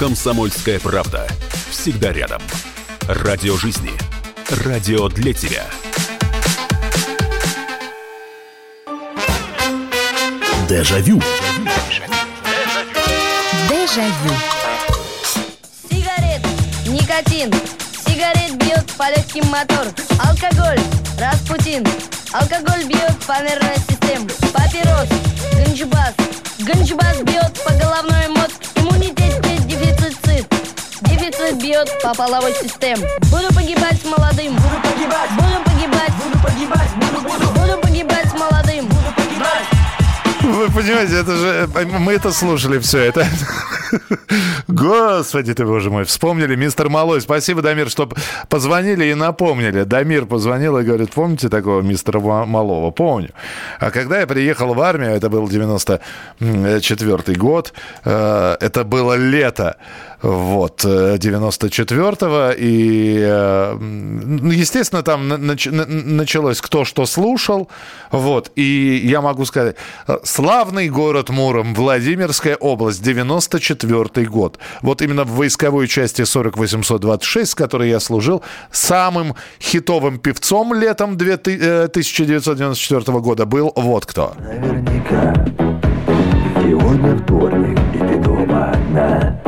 «Комсомольская 0.00 0.80
правда». 0.80 1.28
Всегда 1.68 2.10
рядом. 2.10 2.40
Радио 3.02 3.58
жизни. 3.58 3.90
Радио 4.64 5.10
для 5.10 5.34
тебя. 5.34 5.66
Дежавю. 10.66 11.20
Дежавю. 13.68 14.34
Сигарет, 15.90 16.46
никотин, 16.86 17.52
сигарет 18.06 18.56
бьет 18.56 18.90
по 18.96 19.10
легким 19.10 19.44
мотор, 19.48 19.86
алкоголь, 20.18 20.80
распутин, 21.18 21.86
алкоголь 22.32 22.86
бьет 22.86 23.18
по 23.26 23.34
нервной 23.42 23.76
системе, 23.86 24.30
папирос, 24.54 25.08
ганджубас, 25.52 26.14
ганджубас 26.60 27.18
бьет 27.18 27.52
по 27.62 27.74
головной 27.74 28.28
мозг, 28.28 28.69
дефицит 31.02 31.60
бьет 31.62 31.88
по 32.02 32.14
половой 32.14 32.52
системе. 32.54 33.06
Буду 33.30 33.48
погибать 33.54 34.04
молодым, 34.04 34.54
буду 34.56 34.76
погибать, 34.82 35.30
буду 35.36 35.64
погибать, 35.64 36.12
буду 36.24 36.38
погибать, 36.44 36.90
буду, 36.96 37.20
буду, 37.22 37.50
буду 37.60 37.78
погибать 37.80 38.32
молодым, 38.34 38.86
буду 38.86 39.12
погибать. 39.16 39.66
Вы 40.42 40.68
понимаете, 40.70 41.16
это 41.18 41.36
же... 41.36 41.68
Мы 41.98 42.12
это 42.14 42.32
слушали 42.32 42.78
все 42.78 42.98
это. 43.00 43.26
Господи 44.68 45.52
ты, 45.54 45.64
боже 45.66 45.90
мой, 45.90 46.04
вспомнили 46.04 46.54
мистер 46.56 46.88
Малой. 46.88 47.20
Спасибо, 47.20 47.60
Дамир, 47.62 47.90
что 47.90 48.08
позвонили 48.48 49.04
и 49.06 49.14
напомнили. 49.14 49.82
Дамир 49.82 50.26
позвонил 50.26 50.78
и 50.78 50.82
говорит, 50.84 51.10
помните 51.12 51.48
такого 51.48 51.82
мистера 51.82 52.20
Ма- 52.20 52.46
Малова? 52.46 52.90
Помню. 52.90 53.30
А 53.80 53.90
когда 53.90 54.20
я 54.20 54.26
приехал 54.26 54.74
в 54.74 54.80
армию, 54.80 55.10
это 55.10 55.28
был 55.28 55.48
94 55.48 57.36
год, 57.36 57.72
э, 58.04 58.56
это 58.60 58.84
было 58.84 59.14
лето, 59.14 59.76
вот, 60.22 60.84
э, 60.84 61.16
94-го, 61.18 62.52
и, 62.58 63.16
э, 63.20 63.76
ну, 63.80 64.50
естественно, 64.50 65.02
там 65.02 65.28
на- 65.28 65.34
нач- 65.34 65.70
на- 65.70 65.86
началось 65.86 66.60
кто 66.60 66.84
что 66.84 67.06
слушал, 67.06 67.68
вот, 68.10 68.50
и 68.56 69.00
я 69.04 69.20
могу 69.20 69.44
сказать, 69.44 69.76
э, 70.08 70.18
славный 70.24 70.88
город 70.88 71.30
Муром, 71.30 71.74
Владимирская 71.74 72.56
область, 72.56 73.02
94 73.02 74.26
год. 74.26 74.58
Вот 74.82 75.02
именно 75.02 75.24
в 75.24 75.30
войсковой 75.36 75.88
части 75.88 76.24
40826, 76.24 77.52
с 77.52 77.54
которой 77.54 77.88
я 77.88 78.00
служил, 78.00 78.42
самым 78.70 79.34
хитовым 79.60 80.18
певцом 80.18 80.74
летом 80.74 81.16
2000 81.16 81.60
э, 81.60 81.84
1994 81.86 83.18
года 83.20 83.46
был 83.46 83.72
вот 83.76 84.06
кто. 84.06 84.34
Наверняка 84.38 85.34
Сегодня 86.62 87.16
вторник, 87.16 87.78
и 87.94 87.98
ты 87.98 88.16
дома 88.18 88.70
одна 88.72 89.40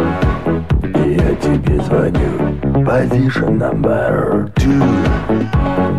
я 1.32 1.36
тебе 1.38 1.80
звоню 1.82 2.52
Position 2.84 3.56
number 3.58 4.52
two 4.56 5.92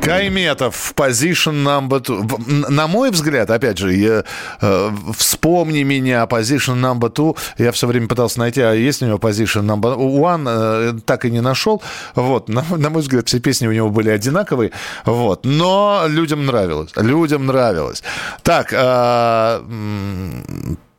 Кайметов, 0.00 0.92
position 0.96 1.62
number 1.64 2.00
two. 2.00 2.22
В- 2.22 2.70
На 2.70 2.86
мой 2.88 3.10
взгляд, 3.10 3.50
опять 3.50 3.78
же, 3.78 3.94
я, 3.94 4.24
э, 4.60 4.90
вспомни 5.16 5.84
меня, 5.84 6.24
position 6.24 6.80
number 6.80 7.08
two. 7.12 7.36
Я 7.58 7.70
все 7.70 7.86
время 7.86 8.08
пытался 8.08 8.40
найти, 8.40 8.60
а 8.60 8.72
есть 8.72 9.02
у 9.02 9.06
него 9.06 9.18
position 9.18 9.62
number 9.64 9.96
one, 9.96 10.44
э, 10.48 10.92
так 11.06 11.24
и 11.24 11.30
не 11.30 11.40
нашел. 11.40 11.82
Вот, 12.16 12.48
на, 12.48 12.64
на 12.76 12.90
мой 12.90 13.02
взгляд, 13.02 13.28
все 13.28 13.38
песни 13.38 13.68
у 13.68 13.72
него 13.72 13.90
были 13.90 14.10
одинаковые. 14.10 14.72
Вот, 15.06 15.44
но 15.44 16.02
людям 16.08 16.46
нравилось, 16.46 16.90
людям 16.96 17.46
нравилось. 17.46 18.02
Так, 18.42 18.72
э, 18.72 19.60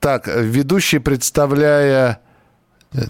так, 0.03 0.27
ведущий, 0.27 0.99
представляя, 0.99 2.19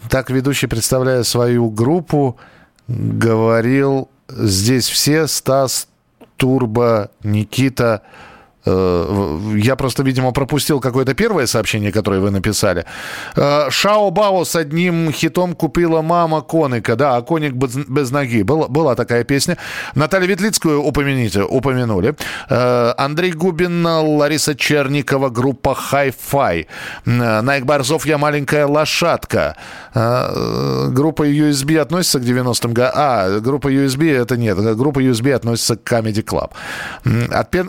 так 0.10 0.30
ведущий, 0.30 0.68
представляя 0.68 1.24
свою 1.24 1.72
группу, 1.72 2.38
говорил 2.88 4.10
здесь 4.30 4.88
все 4.88 5.28
Стас, 5.28 5.88
Турбо, 6.38 7.10
Никита. 7.24 8.04
Э, 8.66 9.40
Я 9.56 9.76
просто, 9.76 10.04
видимо, 10.04 10.32
пропустил 10.32 10.80
какое-то 10.80 11.14
первое 11.14 11.48
сообщение, 11.48 11.92
которое 11.92 12.20
вы 12.20 12.32
написали. 12.32 12.86
Э, 13.36 13.70
Шао 13.70 14.12
Бао 14.12 14.46
с 14.46 14.56
одним 14.56 15.12
хитом 15.12 15.54
купила 15.54 16.02
мама 16.02 16.42
Коника. 16.42 16.96
Да, 16.96 17.18
а 17.18 17.22
Коник 17.22 17.54
без, 17.54 18.12
ноги. 18.12 18.44
Была, 18.44 18.68
была 18.68 18.96
такая 18.96 19.24
песня. 19.24 19.58
Наталью 19.96 20.30
Ветлицкую 20.30 20.82
упомяните, 20.82 21.44
упомянули. 21.44 22.16
Э, 22.50 22.94
Андрей 22.98 23.32
Губин, 23.32 23.86
Лариса 23.86 24.56
Черникова, 24.56 25.30
группа 25.30 25.78
Hi-Fi. 25.92 26.66
Найк 27.06 27.66
Борзов, 27.66 28.06
Я 28.06 28.18
маленькая 28.18 28.66
лошадка. 28.66 29.56
Группа 29.94 31.24
USB 31.28 31.78
относится 31.78 32.20
к 32.20 32.24
90-м 32.24 32.74
годам. 32.74 32.94
А, 32.96 33.40
группа 33.40 33.68
USB 33.68 34.12
это 34.12 34.38
нет. 34.38 34.58
Группа 34.78 35.00
USB 35.00 35.32
относится 35.34 35.76
к 35.76 35.92
Comedy 35.92 36.24
Club. 36.24 36.52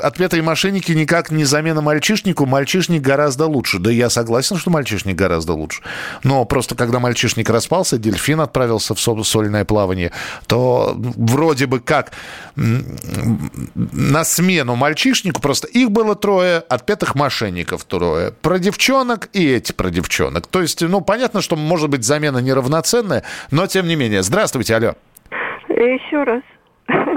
Отпетые 0.03 0.43
мошенники 0.43 0.84
никак 0.93 1.31
не 1.31 1.45
замена 1.45 1.81
мальчишнику. 1.81 2.47
Мальчишник 2.47 3.03
гораздо 3.03 3.47
лучше. 3.47 3.79
Да 3.79 3.91
я 3.91 4.11
согласен, 4.11 4.57
что 4.57 4.71
мальчишник 4.71 5.17
гораздо 5.17 5.53
лучше. 5.53 5.83
Но 6.23 6.45
просто 6.45 6.75
когда 6.75 6.99
мальчишник 7.01 7.49
распался, 7.51 7.99
дельфин 7.99 8.41
отправился 8.41 8.95
в 8.95 9.01
со- 9.01 9.23
сольное 9.23 9.65
плавание, 9.65 10.13
то 10.47 10.95
вроде 10.97 11.67
бы 11.67 11.81
как 11.81 12.13
на 12.57 14.25
смену 14.25 14.77
мальчишнику 14.77 15.41
просто 15.41 15.67
их 15.69 15.91
было 15.91 16.15
трое, 16.15 16.59
отпетых 16.59 17.15
мошенников 17.15 17.85
трое. 17.85 18.33
Про 18.33 18.59
девчонок 18.59 19.29
и 19.33 19.47
эти 19.47 19.73
про 19.73 19.91
девчонок. 19.91 20.47
То 20.47 20.63
есть, 20.63 20.83
ну, 20.83 21.01
понятно, 21.01 21.41
что 21.41 21.57
может 21.57 21.91
быть 21.91 22.05
замена 22.05 22.39
неравноценная, 22.39 23.25
но 23.51 23.67
тем 23.67 23.87
не 23.87 23.97
менее. 23.97 24.23
Здравствуйте, 24.23 24.77
алло. 24.77 24.95
Еще 25.69 26.23
раз. 26.23 26.43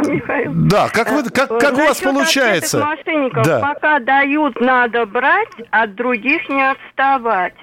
Михаил. 0.07 0.51
Да, 0.53 0.89
как, 0.89 1.11
вы, 1.11 1.23
как, 1.23 1.59
как 1.59 1.73
у 1.73 1.81
вас 1.81 1.99
получается? 1.99 2.79
мошенников. 2.79 3.45
Да. 3.45 3.59
Пока 3.59 3.99
дают, 3.99 4.59
надо 4.59 5.05
брать, 5.05 5.49
от 5.71 5.95
других 5.95 6.47
не 6.49 6.71
отставать. 6.71 7.53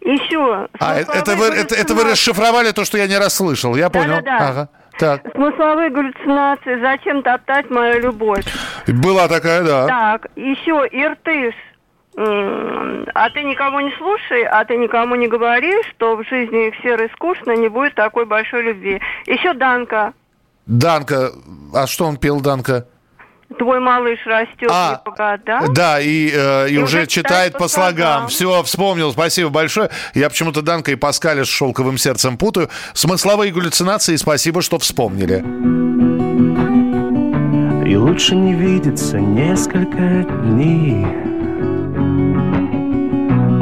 Еще. 0.00 0.68
А, 0.78 0.98
э- 0.98 1.04
это 1.12 1.36
вы, 1.36 1.46
это, 1.46 1.74
это 1.74 1.94
вы 1.94 2.04
расшифровали 2.04 2.70
то, 2.72 2.84
что 2.84 2.98
я 2.98 3.06
не 3.06 3.18
расслышал. 3.18 3.76
Я 3.76 3.90
понял. 3.90 4.16
Да-да-да. 4.16 4.48
Ага. 4.48 4.68
Так. 4.98 5.22
Смысловые 5.34 5.90
галлюцинации. 5.90 6.80
Зачем 6.80 7.22
топтать 7.22 7.70
мою 7.70 8.00
любовь? 8.00 8.44
Была 8.86 9.28
такая, 9.28 9.62
да. 9.62 9.86
Так, 9.86 10.26
еще 10.36 10.86
Иртыш. 10.90 11.54
А 12.16 13.30
ты 13.30 13.42
никого 13.44 13.80
не 13.80 13.92
слушай, 13.96 14.42
а 14.42 14.64
ты 14.64 14.76
никому 14.76 15.14
не 15.14 15.28
говори, 15.28 15.72
что 15.90 16.16
в 16.16 16.24
жизни 16.28 16.68
их 16.68 16.74
серой 16.82 17.08
скучно, 17.14 17.56
не 17.56 17.68
будет 17.68 17.94
такой 17.94 18.26
большой 18.26 18.62
любви. 18.62 19.00
Еще 19.26 19.54
Данка. 19.54 20.12
Данка. 20.70 21.32
А 21.74 21.86
что 21.86 22.06
он 22.06 22.16
пел, 22.16 22.40
Данка? 22.40 22.86
Твой 23.58 23.80
малыш 23.80 24.20
растет 24.26 24.70
А, 24.70 24.92
не 24.92 25.10
по 25.10 25.16
годам. 25.16 25.74
Да, 25.74 26.00
и, 26.00 26.30
э, 26.32 26.68
и, 26.68 26.74
И 26.74 26.78
уже 26.78 26.98
уже 26.98 27.06
читает 27.08 27.54
по 27.54 27.66
слогам. 27.66 27.96
слогам. 27.96 28.28
Все, 28.28 28.62
вспомнил. 28.62 29.10
Спасибо 29.12 29.50
большое. 29.50 29.90
Я 30.14 30.30
почему-то 30.30 30.62
Данка 30.62 30.92
и 30.92 30.94
Паскаля 30.94 31.44
с 31.44 31.48
шелковым 31.48 31.98
сердцем 31.98 32.38
путаю. 32.38 32.70
Смысловые 32.94 33.52
галлюцинации. 33.52 34.14
Спасибо, 34.14 34.62
что 34.62 34.78
вспомнили. 34.78 35.44
И 37.90 37.96
лучше 37.96 38.36
не 38.36 38.54
видеться 38.54 39.18
несколько 39.18 40.24
дней 40.44 41.04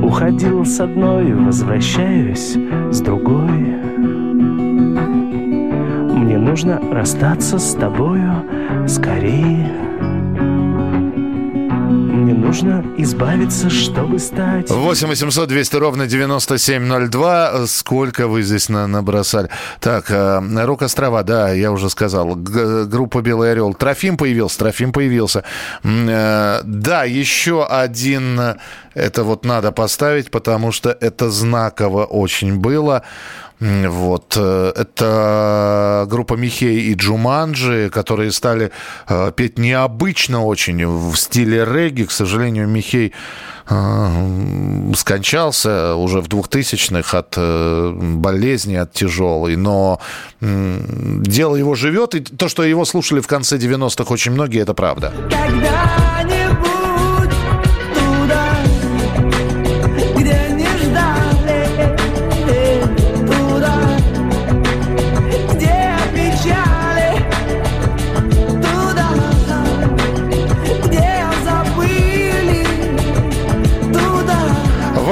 Уходил 0.02 0.64
с 0.66 0.80
одной, 0.80 1.32
возвращаюсь 1.32 2.56
с 2.90 3.00
другой 3.00 3.87
Нужно 6.38 6.80
расстаться 6.92 7.58
с 7.58 7.74
тобою 7.74 8.44
скорее 8.86 9.66
Мне 11.90 12.32
нужно 12.32 12.84
избавиться, 12.96 13.68
чтобы 13.68 14.18
стать 14.20 14.70
8 14.70 15.08
800 15.08 15.48
200 15.48 15.76
ровно 15.76 16.06
9702. 16.06 17.66
Сколько 17.66 18.28
вы 18.28 18.42
здесь 18.42 18.68
на, 18.68 18.86
набросали? 18.86 19.50
Так, 19.80 20.10
э, 20.10 20.40
Рок-острова, 20.64 21.22
да, 21.24 21.50
я 21.50 21.72
уже 21.72 21.90
сказал. 21.90 22.34
Г- 22.36 22.84
группа 22.84 23.20
«Белый 23.20 23.50
орел». 23.52 23.74
Трофим 23.74 24.16
появился, 24.16 24.58
Трофим 24.60 24.92
появился. 24.92 25.42
Э, 25.82 26.60
да, 26.64 27.04
еще 27.04 27.66
один, 27.66 28.38
э, 28.40 28.56
это 28.94 29.24
вот 29.24 29.44
надо 29.44 29.72
поставить, 29.72 30.30
потому 30.30 30.70
что 30.72 30.96
это 31.00 31.30
знаково 31.30 32.04
очень 32.04 32.56
было. 32.58 33.02
Вот. 33.60 34.34
э, 34.36 34.72
Это 34.76 36.06
группа 36.08 36.34
Михей 36.34 36.92
и 36.92 36.94
Джуманджи, 36.94 37.90
которые 37.92 38.30
стали 38.30 38.70
э, 39.08 39.32
петь 39.34 39.58
необычно 39.58 40.44
очень 40.44 40.86
в 40.86 41.16
стиле 41.16 41.64
регги. 41.64 42.04
К 42.04 42.10
сожалению, 42.10 42.68
Михей 42.68 43.12
э, 43.68 44.92
скончался 44.94 45.94
уже 45.96 46.20
в 46.20 46.28
2000-х 46.28 47.18
от 47.18 47.36
болезни, 48.20 48.76
от 48.76 48.92
тяжелой. 48.92 49.56
Но 49.56 50.00
дело 50.40 51.56
его 51.56 51.74
живет, 51.74 52.14
и 52.14 52.20
то, 52.20 52.48
что 52.48 52.62
его 52.62 52.84
слушали 52.84 53.20
в 53.20 53.26
конце 53.26 53.56
90-х 53.56 54.12
очень 54.12 54.32
многие, 54.32 54.62
это 54.62 54.74
правда. 54.74 55.12
Когда-нибудь 55.30 56.37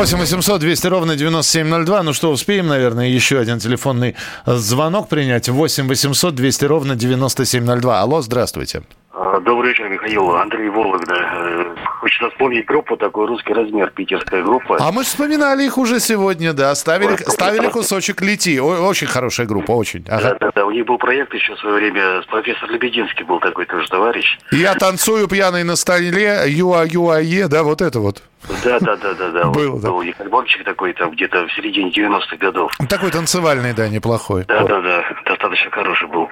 8 0.07 0.19
800 0.19 0.61
200 0.61 0.87
ровно 0.87 1.17
9702. 1.17 2.03
Ну 2.05 2.13
что, 2.13 2.31
успеем, 2.31 2.69
наверное, 2.69 3.09
еще 3.09 3.41
один 3.41 3.59
телефонный 3.59 4.15
звонок 4.47 5.09
принять. 5.09 5.49
8 5.49 5.89
800 5.89 6.33
200 6.33 6.65
ровно 6.65 6.95
9702. 6.95 8.01
Алло, 8.03 8.23
здравствуйте. 8.23 8.83
А, 9.19 9.41
Добрый 9.41 9.71
вечер, 9.71 9.89
Михаил. 9.89 10.37
Андрей 10.37 10.69
Вологда. 10.69 11.15
Э, 11.15 11.75
Хочется 12.01 12.29
вспомнить 12.31 12.67
группу, 12.67 12.97
такой 12.99 13.27
русский 13.27 13.55
размер, 13.55 13.91
питерская 13.91 14.43
группа. 14.43 14.77
А 14.79 14.93
мы 14.93 15.03
же 15.05 15.09
вспоминали 15.09 15.65
их 15.65 15.79
уже 15.79 16.01
сегодня, 16.01 16.53
да. 16.53 16.75
Ставили, 16.75 17.17
ставили 17.17 17.69
кусочек 17.69 18.21
«Лети». 18.21 18.61
Очень 18.61 19.07
хорошая 19.07 19.47
группа, 19.47 19.73
очень. 19.73 20.05
Ага. 20.07 20.37
Да-да-да, 20.39 20.67
у 20.67 20.71
них 20.71 20.85
был 20.85 20.99
проект 20.99 21.33
еще 21.33 21.55
в 21.55 21.59
свое 21.59 21.77
время, 21.77 22.23
с 22.23 22.27
профессор 22.27 22.71
Лебединский 22.71 23.25
был 23.25 23.41
такой 23.41 23.65
тоже 23.65 23.89
товарищ. 23.89 24.39
Я 24.53 24.75
танцую 24.75 25.27
пьяный 25.29 25.65
на 25.65 25.77
столе, 25.77 26.43
юа 26.47 26.85
юа 26.85 27.19
е, 27.21 27.49
да, 27.49 27.63
вот 27.63 27.81
это 27.81 27.99
вот. 28.01 28.23
Да-да-да-да-да. 28.63 29.45
Был, 29.51 29.73
Вот 29.73 29.81
да. 29.81 29.89
Был 29.89 29.97
у 29.97 30.03
них 30.03 30.21
альбомчик 30.21 30.63
такой 30.63 30.93
там 30.93 31.11
где-то 31.11 31.47
в 31.49 31.53
середине 31.55 31.91
90-х 31.91 32.37
годов. 32.37 32.71
Такой 32.89 33.11
танцевальный, 33.11 33.73
да, 33.73 33.89
неплохой. 33.89 34.45
Да-да-да, 34.45 35.03
достаточно 35.25 35.71
хороший 35.71 36.07
был. 36.07 36.29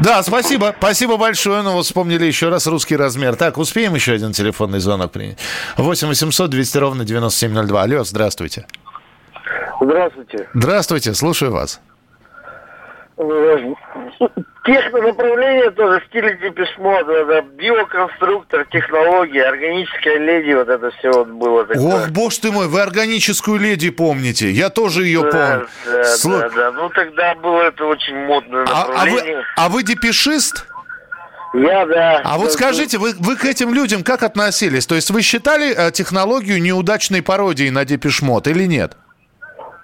Да, 0.00 0.22
спасибо. 0.22 0.74
Спасибо 0.78 1.16
большое. 1.16 1.62
Ну 1.62 1.72
вот 1.72 1.84
вспомнили 1.86 2.24
еще 2.24 2.48
раз 2.48 2.66
русский 2.66 2.96
размер. 2.96 3.36
Так, 3.36 3.58
успеем 3.58 3.94
еще 3.94 4.12
один 4.12 4.32
телефонный 4.32 4.78
звонок 4.78 5.12
принять. 5.12 5.38
8 5.76 6.08
800 6.08 6.50
200 6.50 6.78
ровно 6.78 7.04
9702. 7.04 7.82
Алло, 7.82 8.04
здравствуйте. 8.04 8.66
Здравствуйте. 9.80 10.48
Здравствуйте, 10.54 11.14
слушаю 11.14 11.52
вас. 11.52 11.80
Технонаправление 14.64 15.70
тоже 15.70 16.00
в 16.00 16.06
стиле 16.06 16.38
депешмот, 16.42 17.08
это 17.08 17.42
биоконструктор, 17.56 18.66
технологии, 18.70 19.40
органическая 19.40 20.18
леди, 20.18 20.52
вот 20.52 20.68
это 20.68 20.90
все 20.98 21.10
вот 21.10 21.28
было 21.28 21.64
такое. 21.64 21.86
Ох, 22.04 22.08
боже 22.10 22.40
ты 22.40 22.52
мой, 22.52 22.68
вы 22.68 22.80
органическую 22.80 23.58
леди 23.58 23.90
помните. 23.90 24.50
Я 24.50 24.68
тоже 24.68 25.04
ее 25.04 25.22
да, 25.22 25.30
помню. 25.30 25.68
Да, 25.86 26.02
Слу- 26.16 26.38
да, 26.38 26.48
да. 26.50 26.72
Ну 26.72 26.88
тогда 26.90 27.34
было 27.34 27.62
это 27.62 27.84
очень 27.86 28.14
модное 28.26 28.64
А, 28.68 28.82
а 28.82 28.86
вы, 28.86 29.10
направление. 29.10 29.44
а 29.56 29.68
вы 29.68 29.82
депешист? 29.82 30.66
Я, 31.54 31.86
да. 31.86 32.20
А 32.24 32.36
вот 32.36 32.46
Да, 32.46 32.52
скажите, 32.52 32.98
вы, 32.98 33.14
вы 33.18 33.36
к 33.36 33.44
этим 33.46 33.72
людям 33.72 34.02
как 34.04 34.22
относились? 34.22 34.86
То 34.86 34.94
есть 34.94 35.10
вы 35.10 35.22
считали 35.22 35.74
э, 35.74 35.90
технологию 35.92 36.60
неудачной 36.60 37.22
пародией 37.22 37.70
на 37.70 37.86
депешмот 37.86 38.46
или 38.48 38.64
нет? 38.64 38.96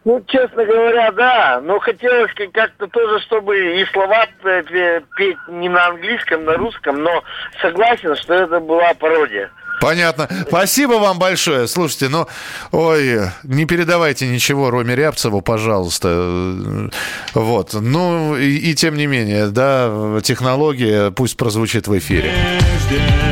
Ну, 0.05 0.23
честно 0.29 0.65
говоря, 0.67 1.11
да. 1.13 1.61
Но 1.65 1.79
хотелось 1.79 2.31
как- 2.35 2.53
как-то 2.53 2.87
тоже, 2.89 3.21
чтобы 3.25 3.81
и 3.81 3.85
слова 3.87 4.27
петь 4.43 5.37
не 5.49 5.69
на 5.69 5.87
английском, 5.87 6.45
на 6.45 6.55
русском, 6.55 7.03
но 7.03 7.23
согласен, 7.63 8.15
что 8.17 8.35
это 8.35 8.61
была 8.61 8.93
пародия. 8.95 9.51
Понятно. 9.81 10.29
Спасибо 10.49 10.95
вам 10.95 11.19
большое. 11.19 11.67
Слушайте, 11.67 12.09
ну, 12.09 12.27
ой, 12.71 13.21
не 13.43 13.67
передавайте 13.67 14.27
ничего 14.29 14.71
Роме 14.71 14.95
Рябцеву, 14.95 15.41
пожалуйста. 15.43 16.91
Вот. 17.35 17.75
Ну, 17.75 18.37
и, 18.37 18.57
и 18.57 18.75
тем 18.75 18.97
не 18.97 19.07
менее, 19.07 19.49
да, 19.49 20.21
технология 20.23 21.11
пусть 21.11 21.37
прозвучит 21.37 21.89
в 21.89 21.99
эфире. 21.99 22.31
Медлишь 22.31 23.24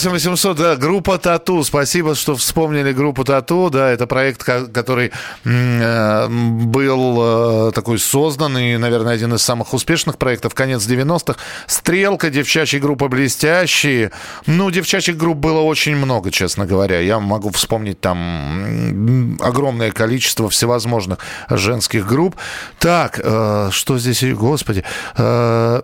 8 0.00 0.12
800, 0.12 0.56
да, 0.56 0.76
группа 0.76 1.18
Тату. 1.18 1.62
Спасибо, 1.62 2.14
что 2.14 2.34
вспомнили 2.34 2.90
группу 2.92 3.22
Тату. 3.22 3.68
Да, 3.70 3.90
это 3.90 4.06
проект, 4.06 4.42
ко- 4.42 4.66
который 4.66 5.12
э, 5.44 6.28
был 6.28 7.68
э, 7.68 7.72
такой 7.72 7.98
создан 7.98 8.56
и, 8.56 8.78
наверное, 8.78 9.12
один 9.12 9.34
из 9.34 9.42
самых 9.42 9.74
успешных 9.74 10.16
проектов 10.16 10.54
конец 10.54 10.86
90-х. 10.86 11.38
Стрелка, 11.66 12.30
девчачья 12.30 12.80
группа 12.80 13.08
«Блестящие». 13.08 14.10
Ну, 14.46 14.70
девчачьих 14.70 15.18
групп 15.18 15.36
было 15.36 15.60
очень 15.60 15.96
много, 15.96 16.30
честно 16.30 16.64
говоря. 16.64 16.98
Я 17.00 17.20
могу 17.20 17.50
вспомнить 17.50 18.00
там 18.00 19.36
огромное 19.38 19.90
количество 19.90 20.48
всевозможных 20.48 21.18
женских 21.50 22.06
групп. 22.06 22.36
Так, 22.78 23.20
э, 23.22 23.68
что 23.70 23.98
здесь, 23.98 24.24
господи... 24.32 24.82
Э, 25.18 25.82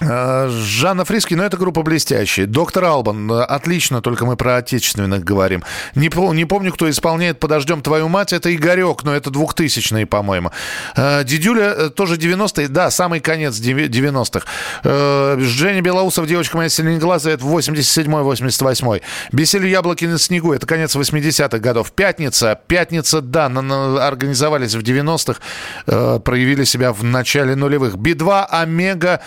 Жанна 0.00 1.04
Фриски, 1.04 1.34
ну 1.34 1.42
это 1.42 1.56
группа 1.56 1.82
блестящая. 1.82 2.46
Доктор 2.46 2.84
Албан, 2.84 3.30
э, 3.30 3.42
отлично, 3.42 4.00
только 4.00 4.24
мы 4.24 4.36
про 4.36 4.56
отечественных 4.56 5.24
говорим. 5.24 5.62
Не, 5.94 6.10
не 6.34 6.44
помню, 6.46 6.72
кто 6.72 6.88
исполняет 6.88 7.38
«Подождем 7.38 7.82
твою 7.82 8.08
мать», 8.08 8.32
это 8.32 8.54
Игорек, 8.54 9.04
но 9.04 9.14
это 9.14 9.30
2000-е, 9.30 10.06
по-моему. 10.06 10.50
Э, 10.96 11.22
Дидюля 11.24 11.74
э, 11.76 11.90
тоже 11.90 12.16
90-е, 12.16 12.68
да, 12.68 12.90
самый 12.90 13.20
конец 13.20 13.54
деви- 13.56 13.88
90-х. 13.88 14.46
Э, 14.84 15.36
Женя 15.40 15.82
Белоусов, 15.82 16.26
девочка 16.26 16.56
моя 16.56 16.68
синеглазая, 16.68 17.34
это 17.34 17.44
87-88. 17.44 19.02
Бесели 19.32 19.68
яблоки 19.68 20.06
на 20.06 20.18
снегу, 20.18 20.52
это 20.52 20.66
конец 20.66 20.96
80-х 20.96 21.58
годов. 21.58 21.92
Пятница, 21.92 22.58
пятница, 22.66 23.20
да, 23.20 23.48
на- 23.48 23.62
на- 23.62 24.06
организовались 24.06 24.74
в 24.74 24.82
90-х, 24.82 25.40
э, 25.86 26.18
проявили 26.24 26.64
себя 26.64 26.92
в 26.92 27.04
начале 27.04 27.54
нулевых. 27.54 27.96
Би-2, 27.96 28.46
Омега, 28.48 29.20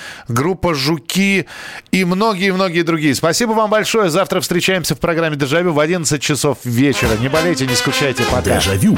группа 0.64 0.76
Жуки 0.76 1.46
и 1.92 2.06
многие-многие 2.06 2.84
другие. 2.84 3.14
Спасибо 3.16 3.52
вам 3.52 3.70
большое. 3.70 4.10
Завтра 4.10 4.40
встречаемся 4.40 4.96
в 4.96 5.00
программе 5.00 5.36
«Дежавю» 5.36 5.74
в 5.74 5.80
11 5.80 6.22
часов 6.22 6.60
вечера. 6.64 7.18
Не 7.20 7.28
болейте, 7.28 7.68
не 7.68 7.76
скучайте. 7.76 8.24
Пока. 8.32 8.60
Дежавю. 8.60 8.98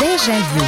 Дежавю. 0.00 0.64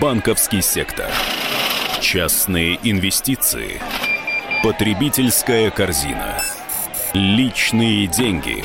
Банковский 0.00 0.62
сектор. 0.62 1.10
Частные 2.00 2.78
инвестиции. 2.82 3.80
Потребительская 4.62 5.70
корзина. 5.70 6.40
Личные 7.12 8.06
деньги. 8.06 8.64